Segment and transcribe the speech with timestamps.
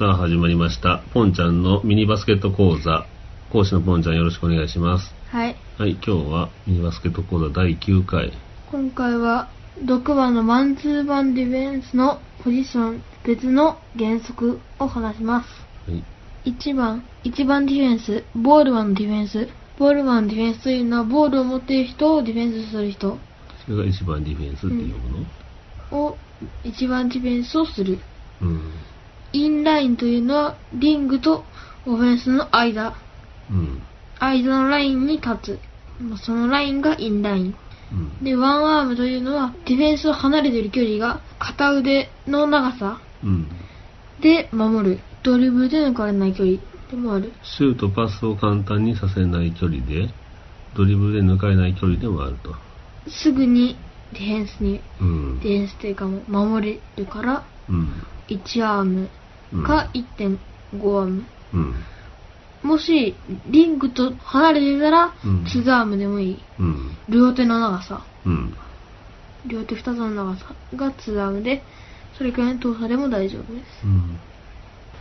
[0.00, 1.02] さあ、始まりました。
[1.12, 3.06] ポンちゃんのミニバスケット講座。
[3.52, 5.14] 講師のポンちゃんよろしくお願いします。
[5.28, 5.56] はい。
[5.76, 8.32] はい、今日はミニバスケット講座第9回。
[8.70, 9.50] 今回は
[9.84, 15.48] 6番のマンツーマンディフェンスのポジション別の原則を話します。
[15.86, 16.02] はい。
[16.50, 19.48] 1番、1番ディフェンス、ボールマンのディフェンス。
[19.78, 23.18] ボールマンのディフェンスというのはボールを持っている人をディフェンスする人
[23.66, 25.26] それが一番ディフェンスっていうも
[25.90, 26.04] の？
[26.04, 26.16] を
[26.64, 27.98] 1番ディフェンスをする。
[28.40, 28.62] うん。
[29.32, 31.44] インラインというのはリングと
[31.86, 32.94] オフェンスの間。
[33.50, 33.82] うん。
[34.18, 35.58] 間のラインに立つ。
[36.00, 37.54] まあそのラインがインライン。
[37.92, 38.24] うん。
[38.24, 43.48] で、ワンアームというのは、ディフェンスを離れている距離が片腕の長さうん。
[44.20, 45.00] で守る。
[45.22, 46.58] ドリブルで抜かれない距離
[46.90, 47.32] でもある。
[47.42, 50.08] シュート、パスを簡単にさせない距離で、
[50.76, 52.54] ドリブルで抜かれない距離でもあると。
[53.08, 53.76] すぐに
[54.12, 55.40] ディフェンスに、うん。
[55.40, 58.02] ディフェンスというか守れるから、うん。
[58.28, 59.10] 1アームうん
[59.64, 60.38] か1.5
[60.98, 61.24] アーム。
[61.54, 61.74] うん。
[62.62, 66.38] もし、リングと離れてたら、うん2アームでもいい。
[66.58, 66.96] うん。
[67.08, 68.04] 両手の長さ。
[68.26, 68.54] うん。
[69.46, 71.62] 両手2つの長さが2アームで、
[72.16, 73.86] それくらいの遠さでも大丈夫です。
[73.86, 74.18] うん。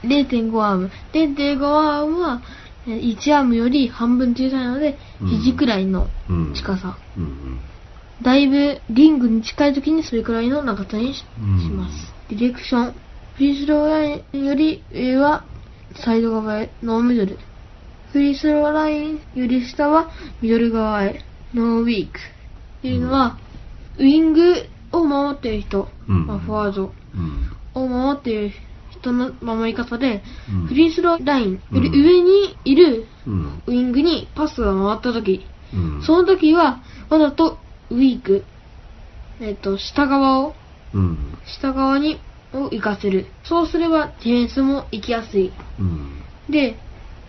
[0.03, 0.91] 0.5アーム。
[1.11, 2.41] 0.5アームは
[2.87, 6.53] えー1アームより半分小さいので、うん肘くらいのうん。
[6.53, 6.97] 近さ。
[7.17, 7.59] うん。
[8.21, 12.13] だいぶリングに近い時にそれくらいの長さにし,、うんます。
[12.29, 12.95] ディレクション。
[13.39, 15.45] フリースローラインより上は
[16.03, 17.37] サイド側へ、ノーミドル。
[18.11, 21.23] フリースローラインより下はミドル側へ、
[21.53, 22.19] ノーウィーク。
[22.19, 23.39] っていうのは、
[23.97, 24.55] ウィング
[24.91, 26.93] を守っている人、うんまあ、フォワード
[27.75, 27.81] うん。
[27.81, 28.51] を守っている
[28.89, 33.63] 人の守り方で、うんフリースローラインより上にいるうん。
[33.67, 36.03] ウィングにパスが回った時、うん。
[36.03, 37.57] その時はわざと
[37.89, 38.43] ウィーク、
[39.39, 40.55] えっと、下側を、
[40.93, 41.37] うん。
[41.45, 42.19] 下側に
[42.53, 43.27] を行かせる。
[43.43, 45.51] そうすればディフェンスも行きやすい。
[45.79, 46.21] うん。
[46.49, 46.77] で、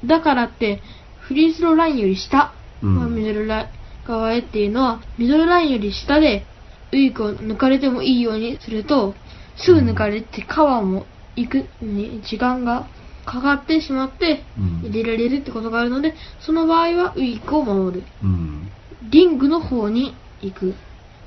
[0.05, 0.83] だからって、
[1.19, 3.69] フリースローラインより下、うんまあミドルライン
[4.07, 6.47] 側へっていうのは、ミドルラインより下で
[6.93, 9.15] ウィークを抜かれてもいいようにすると、
[9.57, 11.07] すぐ抜かれてカバーも
[11.37, 12.89] 行くに時間が
[13.27, 18.07] かかってしまってうん入れられるってことがあるので、その場合はウィークを守る。
[18.23, 18.71] うん。
[19.11, 20.75] リングの方に行く。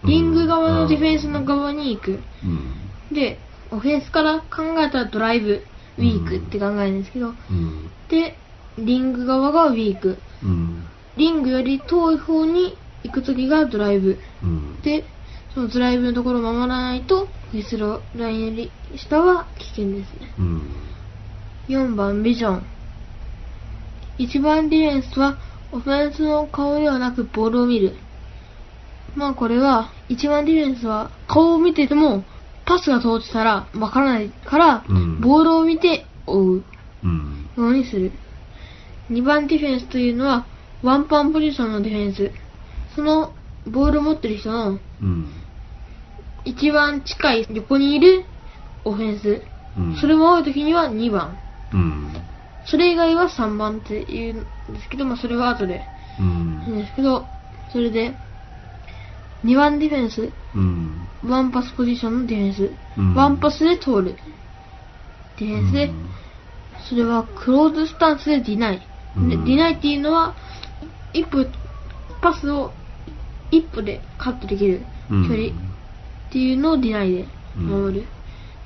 [0.05, 2.19] リング側のディフェンスの側に行く。
[2.43, 3.15] うん。
[3.15, 3.39] で、
[3.73, 5.65] オフェンスから考えたらドライブ、
[5.97, 7.91] ウィークって考えるんですけど、うん。
[8.09, 8.37] で、
[8.77, 10.17] リング側がウィーク。
[10.43, 10.85] うん。
[11.17, 14.19] リングより遠い方に行くときがドライブ。
[14.43, 14.81] うん。
[14.81, 15.05] で、
[15.53, 20.33] そのドライブのところを守らないと、フリースローラインより下は危険ですね。
[20.39, 20.61] うん。
[21.67, 22.65] 4番、ビジョン。
[24.19, 25.39] 1番ディフェンスは、
[25.71, 27.95] オフェンスの顔ではなくボールを見る。
[29.15, 32.25] まあこれは、1番ディフェンスは顔を見てても、
[32.65, 36.63] パスが通ってたらわからないから、うんボールを見て追う
[37.03, 37.49] うん。
[37.57, 38.11] ようにする
[39.09, 40.47] ？2番ディフェンスというのは、
[40.81, 42.31] ワンパンポジションのディフェンス。
[42.95, 43.33] その、
[43.65, 45.27] ボールを持ってる人のうん。
[46.45, 48.25] 一番近い横にいる
[48.85, 49.43] オフェンス。
[49.77, 49.95] うん。
[49.97, 51.37] それも多い時には2番。
[51.73, 52.13] うん。
[52.65, 55.85] それ以外は3番って言うんですけど、まあそれは後で
[56.19, 57.27] うん言うんですけど、
[57.71, 58.15] それで、
[59.43, 61.02] 2番ディフェンス、うん。
[61.25, 62.71] ワンパスポジションのディフェンス。
[62.97, 64.15] うんワンパスで通る。
[65.39, 65.91] ディフェンスで、
[66.89, 68.81] それはクローズスタンスでディナイ。
[69.17, 70.35] うんでディナイっていうのは、
[71.13, 71.45] 一歩、
[72.21, 72.71] パスを
[73.51, 78.07] 一歩でカットできる距うん離っていうのをディナイで守る。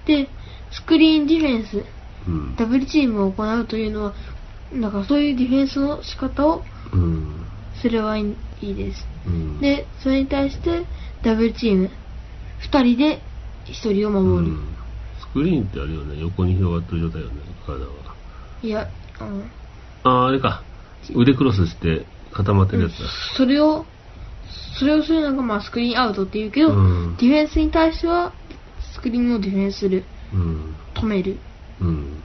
[0.06, 0.30] で、
[0.72, 1.84] スクリーンディフェンス、
[2.28, 2.56] うん。
[2.56, 4.14] ダブルチームを行うというのは、
[4.74, 6.64] だからそういうディフェンスの仕方を
[6.94, 7.46] うん。
[7.82, 9.08] すればいいです。
[9.26, 9.60] うん。
[9.60, 10.86] で、それに対して
[11.24, 11.90] ダブルチーム、
[12.58, 13.22] 二人で
[13.66, 14.54] 一人をう守る。
[14.54, 14.78] ん、
[15.20, 16.20] スクリーンってあるよね。
[16.20, 18.16] 横に広がってる状態よね、体は。
[18.62, 18.88] いや、
[19.20, 19.44] あの、
[20.04, 20.64] ああ、あれか。
[21.16, 22.98] 腕クロスして固まってるやつだ。
[23.38, 23.86] それを、
[24.80, 28.34] それをするのがまあスクリーンアウトって言うけど、うんディフェンスに対しては
[28.96, 30.76] スクリーンをディフェンスする、うん。
[30.96, 31.40] 止める。
[31.80, 32.24] うん。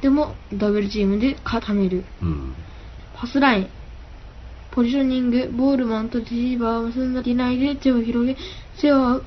[0.00, 2.04] でもダブルチームで固める。
[2.20, 2.54] うん。
[3.14, 3.70] パスライン。
[4.72, 8.36] ポジショニング、ボールマンとレシーバーを結んだディナイで手を広げ、
[8.80, 9.22] 背を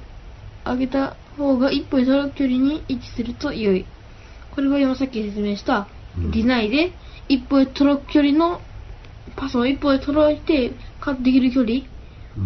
[0.66, 3.86] 上げた方が一歩に届く距離に位置すると良い。
[4.54, 6.94] これは今さっき説明した、うんディナイで
[7.28, 8.62] 一歩へ届く距離の
[9.36, 10.72] パスを一歩へ届いて
[11.02, 11.82] カットできる距離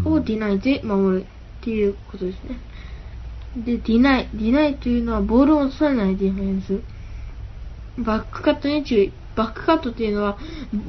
[0.06, 1.25] をディナイで守る
[1.60, 2.60] っていうことですね。
[3.56, 4.30] で、ディナイ。
[4.33, 6.81] ディナイというのはボールを持たさないディフェンス。
[7.98, 9.13] バックカットに注意。
[9.36, 10.38] バックカットっていうのは、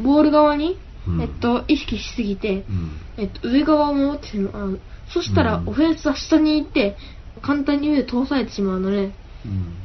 [0.02, 0.78] ボール側に、
[1.08, 2.92] うんえっと、意識しすぎて、うん。
[3.16, 4.80] えっと、上側を守ってしまう。
[5.08, 6.96] そしたら、うんオフェンスは下に行って、
[7.42, 9.12] 簡単に上で通されてしまうので、
[9.44, 9.76] うん。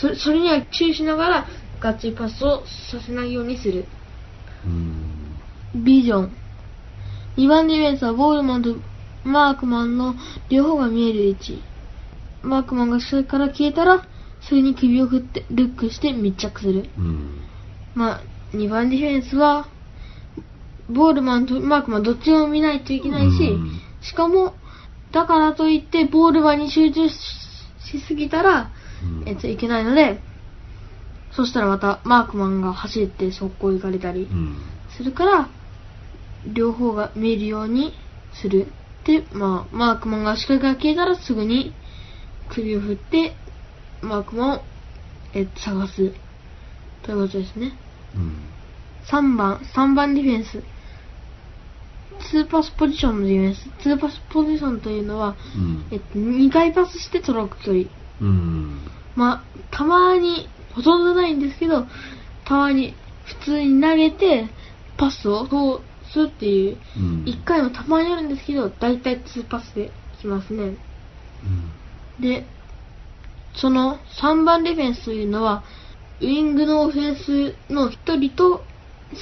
[0.00, 1.46] それそれには注意しながら、
[1.80, 3.86] ガチパスをさせないようにする。
[4.64, 5.84] うん。
[5.84, 6.36] ビジョン。
[7.36, 8.76] 2番ディフェンスはボールマンと
[9.24, 10.14] マークマンの
[10.50, 11.64] 両方が見える位置。
[12.42, 14.02] マークマンがそれから消えたら、
[14.40, 16.90] すぐに首を振ってルックして密着する。
[16.96, 17.40] うん。
[17.94, 18.22] まあ、
[18.54, 19.68] 2番ディフェンスは、
[20.88, 24.56] ボールマンとマークマンどっちも見ないといけないし、うんしかも、
[25.12, 27.14] だからといってボールマンに集中し
[27.92, 28.72] しすぎたら、
[29.02, 30.20] うんえっと、いけないので、
[31.32, 34.56] そしたらまたマークマンが走って速攻行かれたりうん。
[34.96, 35.48] するから、
[36.46, 37.92] 両方が見えるように
[38.40, 38.66] する。
[39.04, 41.74] で、まあ、マークマンが視界が消えたらすぐに
[42.50, 43.36] 首を振って、
[44.00, 44.60] マークマンを、
[45.34, 45.94] えっと、探す。
[47.02, 47.72] ということですね。
[48.14, 48.34] うん。
[49.10, 50.62] 3番、3番ディフェンス。
[52.32, 53.88] 2パスポジションのディフェンス。
[53.88, 57.84] 2パスポジションというのは、うんえっと、2回パスして届く距離。
[58.20, 58.80] うん。
[59.16, 61.86] まあ、たまに、ほとんどないんですけど、
[62.44, 62.94] たまに
[63.24, 64.48] 普通に投げて、
[64.96, 65.82] パスを通
[66.12, 67.24] すっていう、うん。
[67.24, 70.76] 1回もたまにあるんですけど、だいたい2パスできますね。
[72.20, 72.46] で、
[73.54, 75.64] その3番ディフェンスというのは、
[76.20, 78.64] ウィングのオフェンスの1人と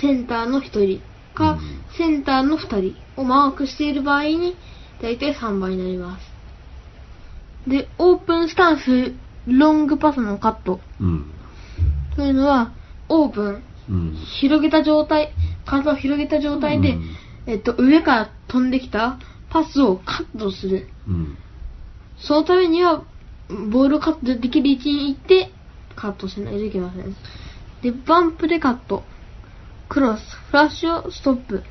[0.00, 1.02] センターの1人
[1.34, 4.56] か、うんセンターの2人をマークしている場合に、
[5.02, 7.68] だいたい3番になります。
[7.68, 9.14] で、オープンスタンス、
[9.46, 11.30] ロングパスのカットうん。
[12.16, 12.72] というのは、
[13.08, 14.14] オープン、うん。
[14.40, 15.34] 広げた状態、
[15.66, 17.16] 体を広げた状態で、うん
[17.46, 19.18] えっと、上から飛んできた
[19.50, 20.88] パスをカットする。
[21.08, 21.38] うん。
[22.18, 23.02] そのためには、
[23.48, 25.50] ボールをカットできる位置に行って、
[25.96, 27.16] カットしないといけません。
[27.82, 29.02] で、バンプでカット。
[29.90, 31.64] クロス、フラッシュをストップ。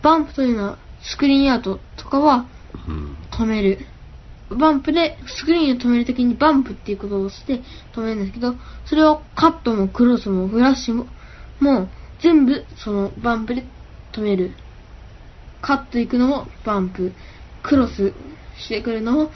[0.00, 2.46] バンプというのは、スクリーンアウトとかは
[2.86, 3.16] うん。
[3.32, 3.80] 止める。
[4.48, 7.62] バンプで、スクリーンを止めるときにバンプっていうことをして
[7.94, 8.54] 止めるんですけど、
[8.86, 11.06] それをカットもクロスもフラッシュも、
[11.58, 11.88] もう
[12.20, 13.64] 全部そのバンプで
[14.12, 14.52] 止める。
[15.62, 17.12] カット行くのもバンプ。
[17.64, 18.12] クロス
[18.56, 19.30] してくるのも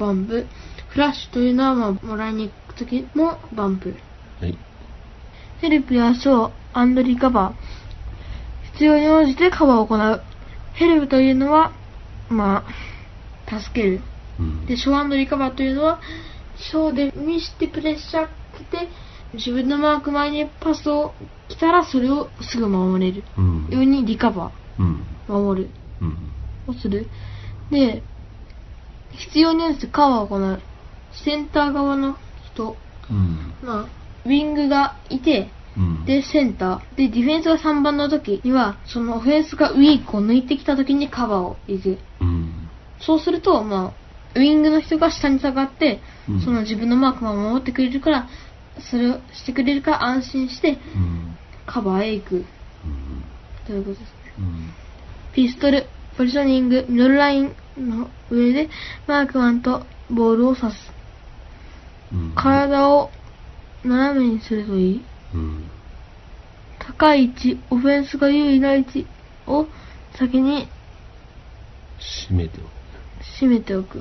[0.00, 0.46] バンプ。
[0.88, 3.94] フラッシュというのは、まあ、もらいに行くときもバンプ。
[4.40, 4.58] はい。
[5.62, 8.72] ヘルプやショーリカバー。
[8.72, 10.24] 必要に応じてカバーを行う。
[10.72, 11.70] ヘルプというのは、
[12.28, 12.64] ま
[13.46, 14.00] あ、助ける。
[14.40, 14.66] うん。
[14.66, 16.00] で、ショーリカバーというのは、
[16.56, 18.88] ショーで見してプレッシャーかけて、
[19.34, 21.14] 自分のマーク前にパスを
[21.46, 23.68] 来たらそれをすぐ守れるうん。
[23.70, 24.50] ようにリカバ
[24.80, 25.06] うん。
[25.28, 25.70] ー、守る
[26.00, 26.32] うん。
[26.66, 27.08] をする。
[27.70, 28.02] で、
[29.12, 30.60] 必要に応じてカバーを行う。
[31.24, 32.16] センター側の
[32.52, 32.76] 人、
[33.08, 33.54] うん。
[33.62, 36.04] まあ、ウィングがいて、うん。
[36.04, 36.96] で、センター。
[36.96, 41.98] で、ディフェンスが3番の時には、そのオフェンスがウィークを抜いてきた時にカバーを行く。
[42.20, 42.68] うん。
[43.00, 48.28] そうすると、まあ、ウィングの人が下に下がって、うんその自分のマークマンを守ってくれるから、
[48.90, 51.36] それをしてくれるから安心して、うん。
[51.66, 52.36] カバーへ行く。
[52.36, 52.44] うん。
[53.66, 54.06] ということですね。
[54.38, 54.70] うん。
[55.32, 55.86] ピストル、
[56.16, 58.68] ポジショニング、ミドルラインの上で、
[59.06, 60.92] マークマンとボールを刺す。
[62.12, 62.32] うん。
[62.34, 63.10] 体を
[63.84, 65.02] 斜めにするといい？
[65.34, 65.64] うん。
[66.78, 69.06] 高い位置、オフェンスが優位な位置
[69.46, 69.66] を
[70.18, 70.68] 先に
[72.28, 72.70] 締めておく。
[73.40, 74.00] 締めておく。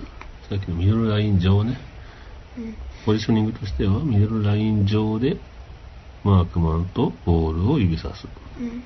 [0.49, 1.77] さっきのミドルライン上ね。
[2.57, 5.37] うんポジショニングとしては、ミドルライン上で、
[6.23, 8.27] マークマンとボールを指さす。
[8.59, 8.83] うん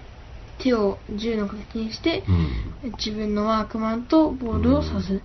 [0.58, 2.24] 手を銃の形にして、
[2.84, 2.92] うん。
[2.98, 5.22] 自分のマークマンとボールを刺す。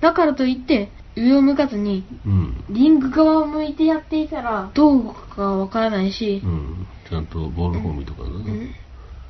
[0.00, 2.64] だからといって、上を向かずに、うん。
[2.70, 6.86] リング側を向いてやっていたら、どうかわからないしう、ん。
[7.08, 8.36] ちゃんとボール方見とかだな。
[8.36, 8.70] うん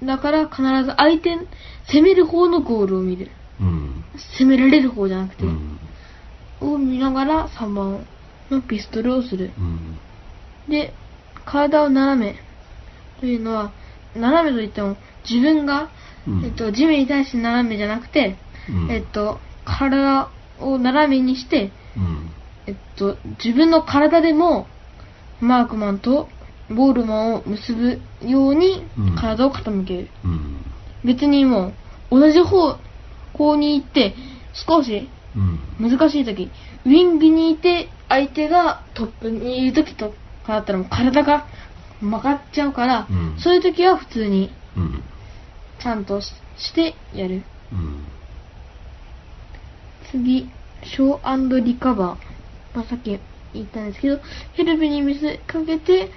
[0.03, 1.37] だから必ず相手、
[1.93, 3.31] 攻める方のゴールを見る。
[3.61, 4.05] うん。
[4.39, 5.79] 攻められる方じゃなくて、うん。
[6.61, 8.07] を見ながら3番
[8.51, 9.53] のピストルをする。
[9.59, 9.99] うん。
[10.69, 10.95] で、
[11.45, 12.37] 体を斜め
[13.21, 13.75] というのは、
[14.15, 14.97] 斜めといっても
[15.29, 15.91] 自分が、
[16.27, 22.31] うんえっと、地面に対して斜めじゃなくて、うんえっと、体を斜めにして、うん。
[22.67, 24.67] えっと、自分の体でも、
[25.41, 26.29] マークマンと
[26.69, 30.09] ボールマンを結ぶようにうん体を傾ける。
[30.25, 30.65] うん。
[31.05, 31.73] 別にも
[32.11, 32.79] う、同じ方
[33.33, 34.15] 向に行って、
[34.53, 35.09] 少し
[35.81, 35.91] うん。
[35.91, 36.51] 難しい時、
[36.85, 40.13] ウィングにいて相手がトップにいる時と
[40.45, 41.47] かだったらもう体が
[42.01, 45.03] 曲がっちゃうから、うんそういう時は普通にうん。
[45.81, 46.27] ちゃんとし
[46.59, 47.43] してやる。
[47.73, 48.00] うん。
[50.11, 50.49] 次、
[50.83, 52.77] ショーリカバー。
[52.77, 53.19] まあ、さっき
[53.53, 54.21] 言ったんですけど、
[54.55, 56.11] ヘルプに見せかけて、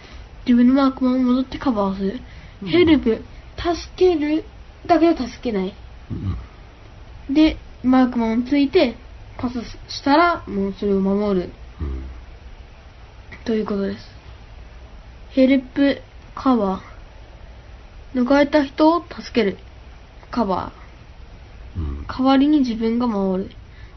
[0.45, 2.19] 自分のマークマンを戻ってカバーする。
[2.61, 3.21] うんヘルプ、
[3.57, 4.45] 助ける、
[4.85, 5.73] だけど助けない。
[6.11, 7.33] うん。
[7.33, 8.95] で、マークマンをついて、
[9.37, 11.49] パスしたら、もうそれを守る。
[11.81, 12.03] うん。
[13.43, 14.05] ということです。
[15.31, 16.01] ヘルプ
[16.35, 18.19] カバー。
[18.21, 19.57] 抜かれた人を助ける。
[20.31, 20.71] カバ
[21.75, 22.05] うん。
[22.07, 22.17] ー。
[22.17, 23.51] 代わりに自分が守る。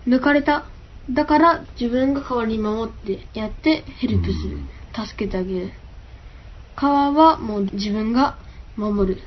[0.06, 0.66] 抜かれた。
[1.10, 4.58] だから自分が代わりに守ってやってヘルプする。
[5.06, 5.72] 助けてあげる。
[6.74, 8.38] カバーはもう自分が
[8.76, 9.22] 守る。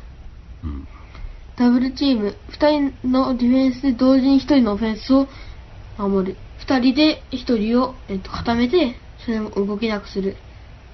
[0.64, 0.88] うん。
[1.58, 2.36] ダブルチーム。
[2.50, 5.28] 二人のディフェンスで同時に一人のオフェンスを
[5.98, 6.38] 守る。
[6.58, 8.96] 二人で一人を、えっと、固めて、
[9.26, 10.38] それも動けなくする。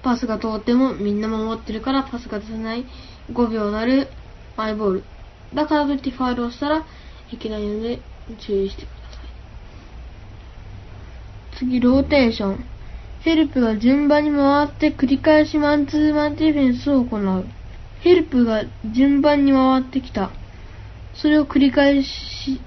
[0.02, 2.84] パスが通ってもみんな守ってるからパスが出せない
[3.32, 4.08] 5秒なる
[4.56, 5.04] マイボール。
[5.52, 6.86] だからといってファウルをしたら
[7.32, 8.00] いけないので
[8.46, 9.05] 注意してください。
[11.58, 12.64] 次、ローテーション。
[13.20, 17.46] ヘルプが順番に回って繰り返しマンツーマンディフェンスを行う。
[18.00, 20.30] ヘルプが順番に回ってきた。
[21.14, 22.60] それを繰り返し、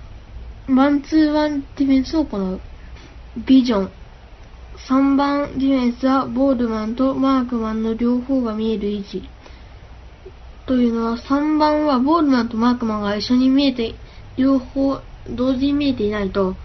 [0.68, 2.60] マンツーマンディフェンスを行う。
[3.46, 3.92] ビジョン。
[4.88, 9.30] 3番ディフェンスはボールマンとマークマンの両方が見える位置。
[10.66, 13.94] というのは3番はボールマンとマークマンが一緒に見えて、
[14.36, 16.56] 両方同時に見えていないと、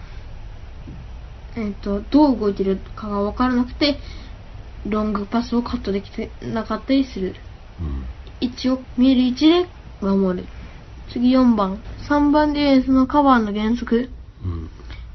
[1.57, 3.99] えっ、と、どう動いてるかがわからなくて、
[4.87, 7.35] ロングパスをカットできてなかったりする。
[7.81, 8.05] うん。
[8.41, 9.67] 位置を見える位置で
[10.01, 10.47] 守る。
[11.13, 11.81] 次4番。
[12.09, 14.11] 3番ディフェンスのカバーの原則。
[14.45, 14.71] うん。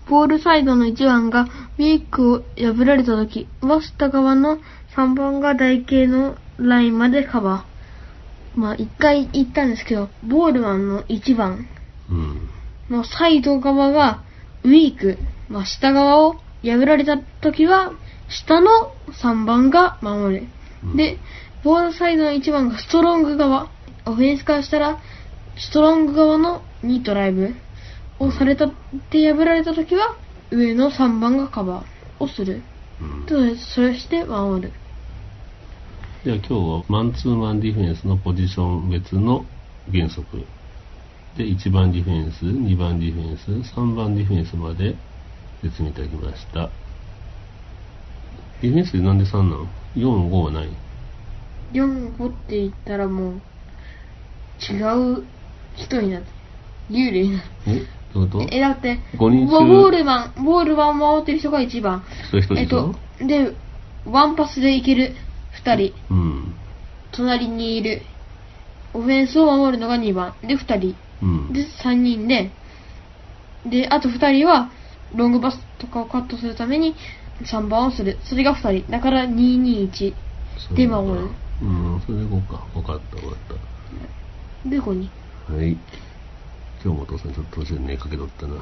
[0.08, 4.58] ボールサイドの1番がウィークを破られた時、は下側の
[4.96, 8.60] 3番が台形のラインまでカバー。
[8.60, 11.68] まあ、一回言ったんですけど、ボールマンの1番
[12.10, 12.50] うん。
[12.90, 14.24] のサイド側が
[14.64, 15.20] ウィーク、
[15.50, 17.92] まあ、下側を破られた時は、
[18.30, 20.48] 下の3番が守る。
[20.84, 21.18] うんで、
[21.64, 23.70] ボールサイドの1番がストロング側。
[24.06, 24.98] オフェンスからしたら、
[25.58, 27.54] ストロング側の2ドライブ
[28.20, 28.74] をされたっ
[29.12, 30.16] て破られた時は、
[30.52, 32.62] 上の3番がカバーをする。
[33.02, 33.26] うん。
[33.26, 34.72] でそれして守る。
[36.24, 39.46] じゃあ今日はマンツーマンディフェンスのポジション別の
[39.92, 40.38] 原則。
[41.38, 44.96] で、1番ディフェンス、2番ディフェンス、3番ディフェンスまで
[45.62, 46.70] 説明いただきました。
[48.62, 50.70] ディフェンスでなんで3なの ?4、5はない
[51.74, 53.42] ？4、5って言ったらもう、
[54.60, 54.82] 違
[55.20, 55.24] う
[55.76, 56.28] 人になって、
[56.90, 57.44] 幽霊になる。
[57.68, 58.48] えどういうこと？
[58.52, 59.66] え、だって、五人中？
[59.66, 62.04] ボールマン、ボールマンを守ってる人が1番。
[62.32, 62.96] そういう人でしょ？
[63.20, 63.56] えっと、で、
[64.06, 65.16] ワンパスでいける
[65.64, 65.94] 2人。
[66.10, 66.54] うん。
[67.12, 68.02] 隣にいる。
[68.94, 70.34] オフェンスを守るのが2番。
[70.42, 70.96] で、2人。
[71.22, 71.54] うん。
[71.54, 72.52] で、3人で、
[73.66, 74.72] で、あと2人は、
[75.16, 76.96] ロングパスとかをカットするために
[77.44, 78.18] 3番をする。
[78.24, 78.92] それが2人。
[78.92, 80.14] だから221。
[80.76, 81.30] で守る。
[81.62, 82.66] うん、それでいこうか。
[82.76, 83.38] わかったわか
[84.66, 85.10] っで、5人。
[85.48, 85.54] た。
[85.54, 85.72] はい。
[85.72, 85.80] 今
[86.82, 88.56] 日もお父さんちょっと途中で寝かけとったな。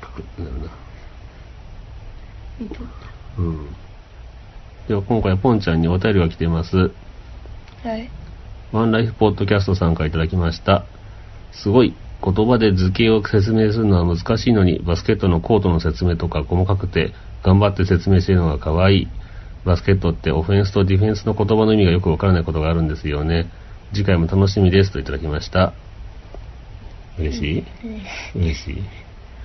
[0.00, 0.70] かくなるな。
[2.60, 2.76] えっと
[3.38, 3.66] うん。
[4.88, 6.92] では今回ポンちゃんにお便りが来ています。
[7.82, 8.10] はい。
[8.72, 10.84] ワンライフポッドキャストさんからいただきました。
[11.52, 11.94] すごい。
[12.22, 19.08] 言葉で図形を説明するのは難しいのに、バスケットのコートの説明とか細かくて、頑張って説明しているのが可愛い。
[19.64, 23.50] バスケットってオフェンスとディフェンスの言葉の意味がよくわからないことがあるんですよね。
[23.92, 25.74] 次回も楽しみですといただきました。
[27.18, 27.64] 嬉しい？
[28.38, 28.82] 嬉しい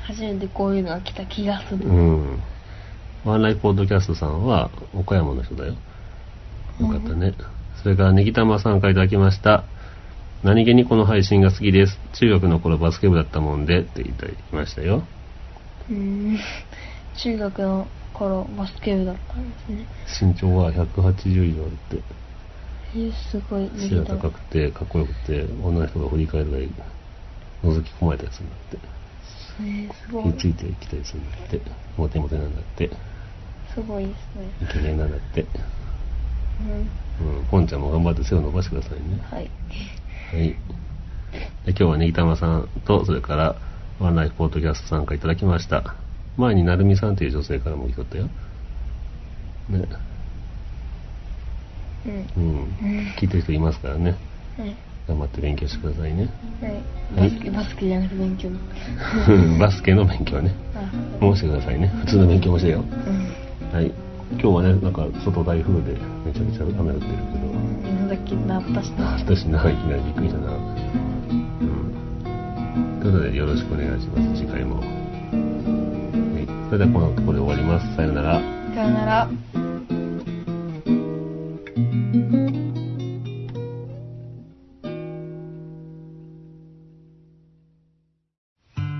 [0.03, 1.85] 初めてこういうのが来た気がする。
[1.85, 2.39] うん。
[3.25, 5.75] ワンライフポッドキャストさんは岡山の人だよ。
[6.79, 7.33] よかったね。
[7.81, 9.65] それからネギタマさんからいただきました。
[10.45, 11.97] 何気にこの配信が好きです。
[12.19, 15.01] 中学の頃バスケ部だったもんでっていただきましたよ。
[15.89, 16.37] うん。
[17.17, 19.87] 中学の頃、バスケ部だったんですね。
[20.21, 21.97] 身長は180以上あるって。
[22.93, 23.67] えー、すごい。
[23.89, 26.69] 背が高くてかっこよくて女の人が振り返るぐらい
[27.63, 28.77] 覗き込まれたりするんだって。
[29.61, 30.33] えー、すごい。
[30.37, 31.59] ついてきたりするんだって。
[31.97, 32.91] モテモテなんだって。
[33.73, 34.47] すごいですね。
[34.61, 35.47] イケメンなんだって。
[36.61, 37.39] うん。
[37.39, 37.45] うん。
[37.45, 39.19] ポンちゃんも頑張って背を伸ばしてくださいね。
[39.31, 39.49] はい。
[40.31, 40.49] はい。
[41.65, 43.61] で今日はネギタマさんと、それから、
[43.99, 45.95] ワンライフポッドキャストさんからいただきました。
[46.37, 48.29] 前になるみさんという女性からも来とったよ。
[49.69, 49.87] ね。
[52.05, 52.13] うん。
[52.37, 52.77] うん。
[53.19, 54.17] 聞いてる人いますからね。
[54.57, 54.75] はい。
[55.07, 56.29] 頑張って勉強してくださいね。
[56.61, 56.83] はい。
[57.15, 58.59] バスケ、バスケじゃなくて勉強の。
[59.59, 60.55] バスケの勉強ね。
[60.73, 61.87] あ、もうしてくださいね。
[61.87, 62.79] 普通の勉強もしてよ。
[62.79, 63.71] うん。
[63.71, 63.93] はい。
[64.31, 67.84] 今日はね、なんか外台風でめちゃめちゃ雨降ってるけど、
[68.25, 69.13] 今だけなったしな。
[69.13, 70.53] 私な、いきなりびっくりしたな。
[70.53, 70.61] うん。
[73.01, 74.41] ということで、よろしくお願いします。
[74.41, 74.77] 次回も。
[74.77, 74.85] はい。
[76.69, 77.95] それではこのところで終わります。
[77.95, 78.39] さようなら。
[78.73, 79.29] さよなら。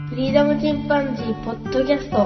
[0.09, 2.25] フリーダムチンパンジーポッドキャスト。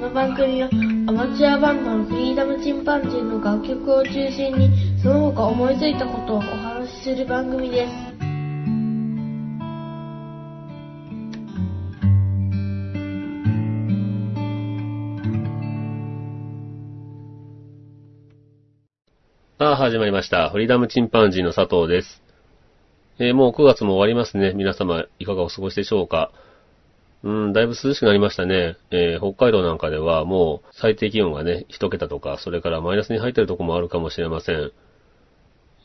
[0.00, 0.70] この番組は
[1.08, 7.92] アマチュアバンドのフリーダムチンパンジーの楽曲を中心にその他思いついたことをお話しする番組です。
[19.58, 20.50] さあ、始まりました。
[20.50, 22.22] フリーダムチンパンジーの佐藤です。
[23.18, 24.52] えーもう9月も終わりますね。
[24.52, 26.30] 皆様、いかがお過ごしでしょうか？
[27.22, 28.76] うん、だいぶ涼しくなりましたね。
[28.90, 34.72] えー北海道なんかではもう最低気温がね、1桁とか、それからマイナスに入ってるとこもあるかもしれません。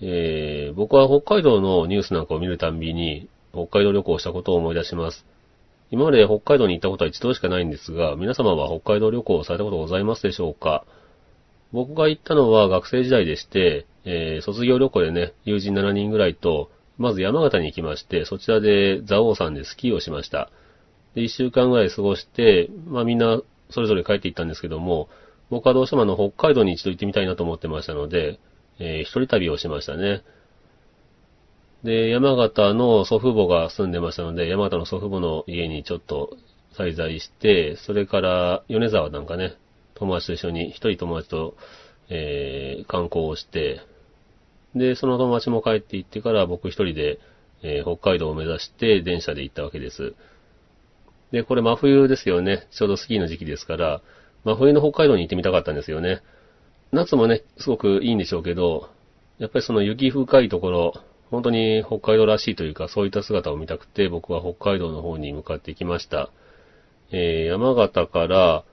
[0.01, 5.25] えー僕は北海道のニュースなんかを見るたんびに、北海道旅行をしたことを思い出します。
[5.91, 10.85] 今まで北海道に行ったことは一度しかないんですが、皆様は北海道旅行をされたことございますでしょうか？
[11.71, 20.49] 僕が行ったのは学生時代でして、えー卒業旅行でね、友人7人ぐらいと、まず山形に行きまして、そちらで蔵王山でスキーをしました。
[21.13, 25.07] で、1週間ぐらい過ごして、まあみんなそれぞれ帰って行ったんですけども、
[25.49, 28.39] 僕はどうしてもあの北海道に一度行ってみたいなと思ってましたので、
[28.79, 30.23] えー一人旅をしましたね。
[31.83, 36.37] で、山形の祖父母が住んでましたので、山形の祖父母の家にちょっと
[36.77, 39.53] 滞在して、それから米沢なんかね、
[39.93, 41.55] 友達と一緒に、一人友達と、
[42.09, 43.81] えー観光をして、
[44.75, 47.19] で、その友達も帰って行ってから僕一人で、
[47.63, 50.13] えー北海道を目指して電車で行ったわけです。
[51.31, 52.67] で、これ真冬ですよね。
[52.71, 54.01] ちょうどスキーの時期ですから、
[54.43, 56.21] 真冬の北海道に行ってみたかったんですよね。
[56.95, 58.89] 夏もね、すごくいいんでしょうけど、
[59.37, 60.93] やっぱりその雪深いところ、
[61.29, 66.31] 本当に北海道らしいというか、そういった姿を見たくて、僕は北海道の方に向かってきました。
[67.11, 68.63] えー山形から、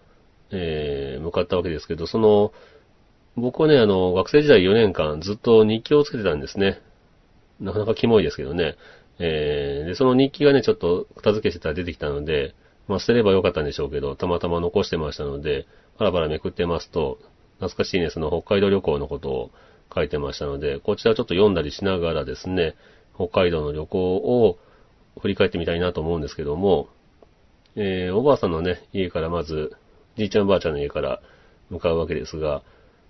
[0.52, 2.52] えー向かったわけですけど、その、
[3.36, 6.80] 僕はね、あの、学生時代4年間ずっと日記をつけてたんですね。
[7.60, 8.76] なかなかキモいですけどね。
[9.18, 12.54] えーで、その日記がね、ちょっと片付けしてたら出てきたので、
[12.86, 15.66] まあ捨てればよかったんでしょうけど、たまたま残してましたので、
[15.98, 17.18] パラパラめくってますと、
[17.62, 19.50] 懐かしいね、その北海道旅行のことを
[19.94, 22.74] 書いてましたので、こちらちょっと読んだりしながらですね、
[23.14, 24.58] 北海道の旅行を
[25.20, 26.88] 振り返ってみたいなと思うんですけども、
[27.76, 29.76] えーおばあさんのね、家からまず、
[30.16, 31.22] じいちゃんばあちゃんの家から
[31.70, 32.62] 向かうわけですが、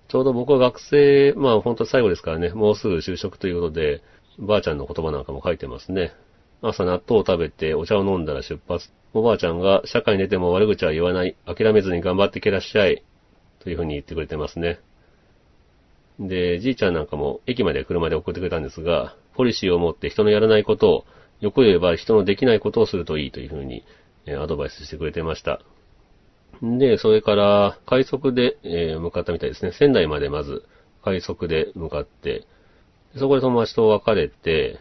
[0.08, 4.02] ちょうど僕は学生、まあ本当最後ですからね、もうすぐ就職ということで、
[4.38, 6.12] ばあちゃんの言葉なんかも書いてますね。
[6.60, 8.90] 朝納豆を食べてお茶を飲んだら出発。
[9.14, 11.36] おばあちゃんが社会に出ても悪口は言わない。
[11.46, 13.02] 諦めずに頑張ってけらっしゃい。
[13.62, 14.80] というふうに言ってくれてますね。
[16.18, 21.04] で、じいちゃんなんかも駅まで車で送ってくれたんですが、ポリシーを持って人のやらないことを、
[21.40, 23.84] よく言えば人のできないことをするといいというふうに、
[24.26, 25.60] えアドバイスしてくれてました。
[26.62, 29.72] で、それから、快速で、え向かったみたいですね。
[29.72, 30.64] 仙台までまず、
[31.02, 32.46] 快速で向かって、
[33.16, 34.78] そこで友達と別れて、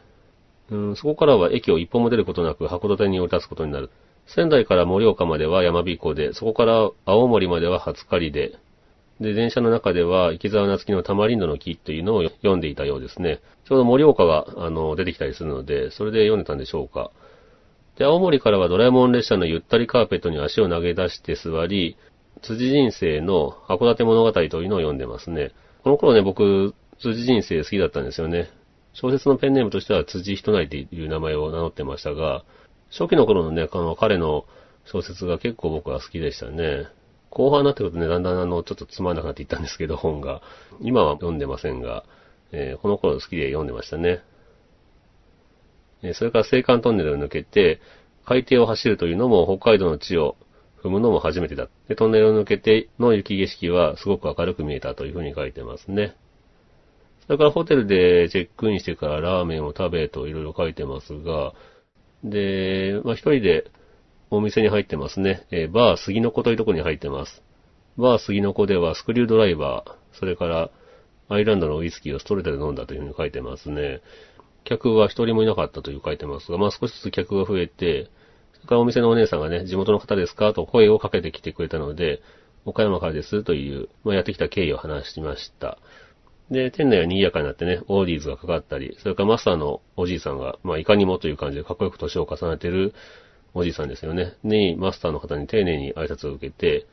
[0.70, 3.90] うん、そこからは駅を一歩も出ることなく函館に降り立つことになる。
[4.28, 8.56] 仙台から盛岡までは山彦で、そこから青森までは初狩りで、
[9.22, 13.40] で、電車の中では、池沢夏樹のタマリンドの木というのを読んでいたようですね。
[13.66, 17.12] ちょうど盛岡が、あの、出てきたりするので、それで読んでたんでしょうか。
[17.98, 21.98] で、青森からはドラえもん列車のゆったりカーペットに足を投げ出して座り、
[22.42, 25.52] 辻人生の函館物語というのを読んでますね。
[25.84, 28.50] この頃ね、僕、辻人生好きだったんですよね。
[28.94, 32.44] 小説のペンネームとしては辻人内という名前を名乗ってましたが、
[32.90, 34.46] 初期の頃のね、あの、彼の
[34.86, 36.88] 小説が結構僕は好きでしたね。
[37.32, 40.42] 後半になってくるとね、だんだんあの、ちょっとつまんなくなっていったんですけど、本が。
[40.82, 42.04] 今は読んでませんが、
[42.52, 44.22] えーこの頃好きで読んでましたね。
[46.04, 47.80] えそれから青函トンネルを抜けて、
[48.26, 50.36] 海底を走るというのも北海道の地を
[50.84, 51.70] 踏むのも初めてだ。
[51.88, 56.16] で、トンネルを抜けての雪景色はすごく明るく見えたというふうに書いてますね。
[57.28, 61.54] それからホテルでチェックインしてからラーメンを食べといろいろ書いてますが、
[62.24, 63.72] で、まあ、一人で
[64.34, 65.46] お店に入ってますね。
[65.52, 67.44] えーバー杉の子というところに入ってます。
[67.98, 70.72] バー杉の子ではスクリュードライバー、それから
[71.28, 74.00] アイランドのウイスキーをストレートで飲んだというふうに書いてますね。
[74.64, 78.10] 客は一人もいなかったという書いてますが、まあ少しずつ客が増えて、
[78.54, 80.54] それからお店のお姉さんがね、地元の方ですか？
[80.54, 82.22] と声をかけてきてくれたので、
[82.64, 85.78] 岡山からですという、まあ、やってきた経緯を話しました。
[86.52, 92.94] で、店内は賑やかになってね、オーディーズがかかったり、それからマスターのおじいさんが、まあいかにもという感じでかっこよく年を重ねてる
[93.54, 94.34] おじいさんですよね。
[94.44, 96.86] に、マスターの方に丁寧に挨拶を受けて、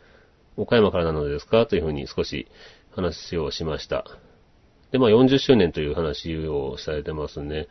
[0.56, 1.66] 岡山からなのですか？
[1.66, 2.48] というふうに少し
[2.90, 4.04] 話をしました。
[4.90, 7.68] で、まあ40周年という話をされてますね。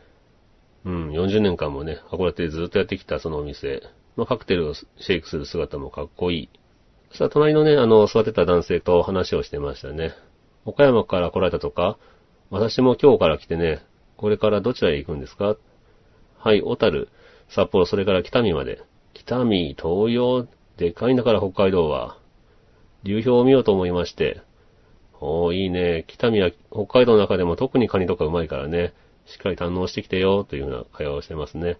[0.84, 3.82] うん、40年間もね、函館でずっとやってきたそのお店。
[4.16, 6.48] まあカクテルをシェイクする姿もかっこいい。
[7.10, 10.12] そしたら隣のね、あの、座ってた男性と話をしてましたね。
[10.64, 11.98] 岡山から来られたとか
[12.50, 13.80] 私も今日から来てね、
[14.16, 15.56] これからどちらへ行くんですか
[16.38, 17.08] はい、小樽、
[17.48, 18.82] 札幌、それから北見まで。
[19.14, 22.18] 北見、東洋、でかいんだから北海道は。
[23.04, 24.40] 流氷を見ようと思いまして、
[25.20, 26.04] おー、いいね。
[26.06, 28.92] 北見は北海道の中でも特にカニとかうまいからね。
[29.26, 31.78] しっかり堪能してきてよ、というような会話をしてますね。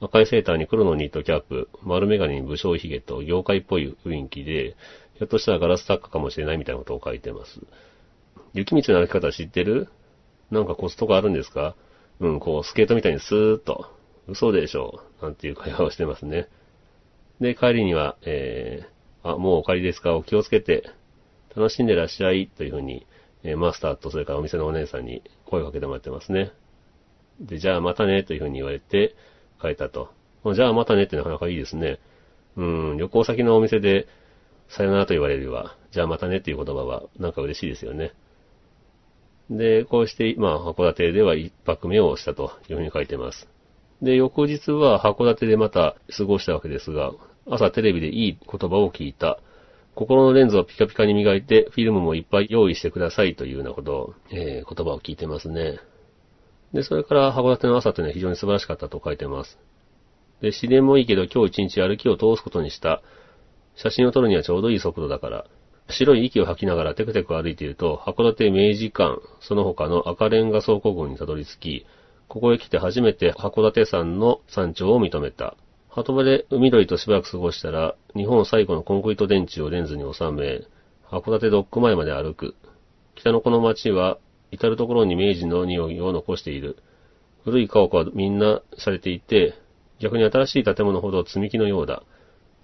[0.00, 4.76] 赤いセーターに黒のニットキャップ、丸メガネに武将髭と業界っぽい雰囲気で、
[5.14, 7.60] ひょっとしたらガラス作家かもしれないみたいなことを書いてます。
[8.52, 9.88] 雪道の歩き方知ってる？
[10.50, 11.74] なんかコツとかあるんですか？
[12.20, 13.90] うん、こう、スケートみたいにスーッと、
[14.28, 16.48] 嘘でしょう、なんていう会話をしてますね。
[17.40, 20.90] で、帰りには、えー、あ、もうお帰りですかお気をつけて、
[21.54, 23.06] 楽しんでらっしゃい、というふうに、
[23.42, 26.52] えー、マスターとそれからお店のお姉さんに声をかけてもらってますね。
[27.40, 29.14] で、じゃあまたね、というふうに言われて、
[29.60, 30.10] 帰ったと。
[30.54, 31.98] じゃあまたねってなかなかいいですね。
[32.56, 34.06] うん、旅行先のお店で、
[34.68, 38.12] さよならと言われるよりは、じゃあまたねっていう言葉は、なんか嬉しいですよね。
[39.50, 43.48] で、こうして、まあ、函館では一泊目をしたというふうに書いてます。
[44.02, 47.12] で、翌日は函館でまた過ごしたわけですが、
[47.48, 49.38] 朝テレビでいい言葉を聞いた。
[49.94, 55.78] 心のレンズをピカピカに磨いて、フィルムもいっぱい用意してくださいというようなことを、えー、言葉を聞いてますね。
[56.74, 59.58] で、それから函館の朝というのは非常に素晴らしかったと書いてます。
[60.42, 63.00] で、自然もいいけど今日一日歩きを通すことにした。
[63.76, 65.46] 写真を撮るにはちょうどいい速度だから。
[65.88, 71.86] 白い息を吐きながらテクテク歩いていると、函館明治館、その他の赤レンガ倉庫群にたどり着き、
[72.28, 75.56] ここへ来て初めて函館山の山頂を認めた。
[75.88, 80.62] 鳩場で海鳥としばらく過ごしたら、日本最後のコンクリート電池をレンズに収め、
[81.08, 82.54] 函館ドック前まで歩く。
[83.14, 84.18] 北のこの町は、
[84.50, 86.76] 至るところに明治の匂いを残している。
[87.44, 89.54] 古い家屋はみんなされていて、
[90.00, 92.02] 逆に新しい建物ほど積み木のようだ。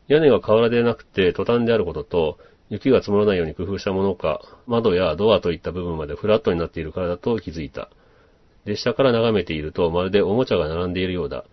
[0.09, 7.89] 屋根が瓦でなくてトタンであることと、雪が積もらないように工夫したものか、窓やドアといった部分までフラットになっているからだと気づいた。
[8.65, 11.45] 列車から眺めていると、まるでおもちゃが並んでいるようだ。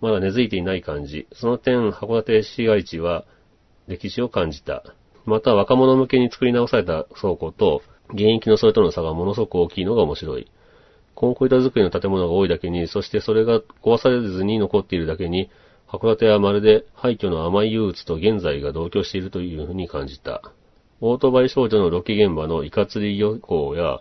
[0.00, 1.26] まだ根付いていない感じ。
[1.32, 3.24] その点、函館市街地は
[3.86, 4.82] 歴史を感じた。
[5.24, 10.50] また、若者向けに作り直された倉庫と、現役のそれとの差がものすごく大きいのが面白い。
[11.14, 15.50] コンクリート作りの建物が多いだけに、そしてそれが壊されずに残っているだけに、
[15.88, 20.42] 函館はまるで廃墟の甘い憂鬱と現在が同居しているというふうに感じた。
[21.00, 24.00] オートバイ少女のロケ現場のイカ釣り漁港や、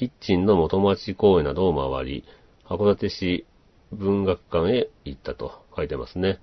[0.00, 2.24] キッチンの元町公園などを回り、
[2.64, 3.44] 函館市
[3.92, 6.38] 文学館へ行ったと書いてますね。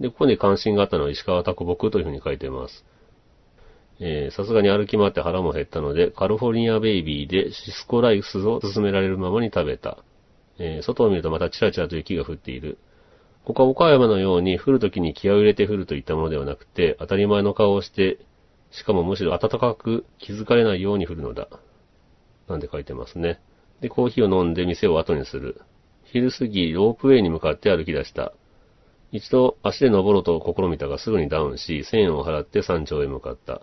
[0.00, 2.84] で、ここに関心があったのは石川拓木というふうに書いてます。
[4.00, 10.04] えさすがに歩き回って腹も減ったので、カリフォルニアベイビーでシスコライスを勧められるままに食べた。
[10.58, 12.76] えー、外を見るとまたチラチラと雪が降っている。
[13.46, 18.18] ここは岡山のように降るときに気合を入れて降るといったものではなくて、当たり前の顔をして、
[18.72, 21.48] しかもむしろ暖かく気づかれないように降るのだ。
[22.48, 23.40] なんて書いてますね。
[23.80, 25.60] で、コーヒーを飲んで店を後にする。
[26.04, 28.32] 昼過ぎ、ロープウェイに向かって歩き出した。
[29.12, 33.62] 一度足で登ろうと試みたがすぐにダウンし、1000円を払って山頂へ向かった。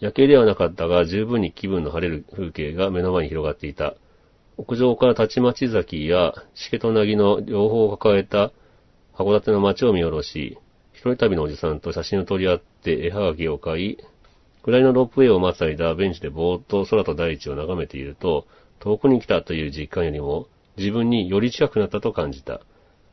[0.00, 3.94] 夜景ではなかったが、十分に気分の晴れる風景が目の前に広がっていた。
[4.56, 8.52] 屋上から立ち町崎や、しけとなぎの両方を抱えた
[9.14, 10.58] 函館の街を見下ろし、
[10.92, 13.98] 一人旅のおじさんと写真を撮り合って絵はがきを買い、
[14.64, 18.46] 暗いのロープウェイを待つ間、ベンチでぼーっと空と大地を眺めていると、
[18.78, 20.46] 遠くに来たという実感よりも、
[20.76, 22.60] 自分により近くなったと感じた。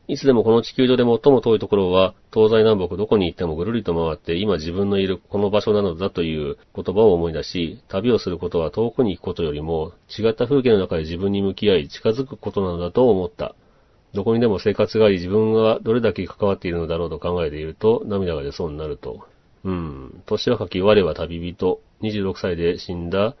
[0.06, 13.56] いつでもこの地球上で最も遠いところは、東西南北どこに行ってもぐるりと回って、今自分のいるこの場所なのだという言葉を思い出し、旅をすることは遠くに行くことよりも、違った風景の中で自分に向き合い、近づくことなのだと思った。
[14.14, 19.29] どこにでも生活があり自分がどれだけ関わっているのだろうと考えていると涙が出そうになると。
[19.64, 20.22] うん。
[20.26, 21.80] 年若き我は旅人。
[22.02, 23.36] 26歳で死んだ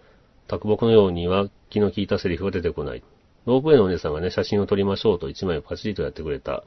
[0.46, 3.02] 卓木のようには気の利いたセリフが出てこない。
[3.46, 6.64] ロープウェイのお姉さんがね、写真を撮りましょうと一枚をパチリとやってくれた。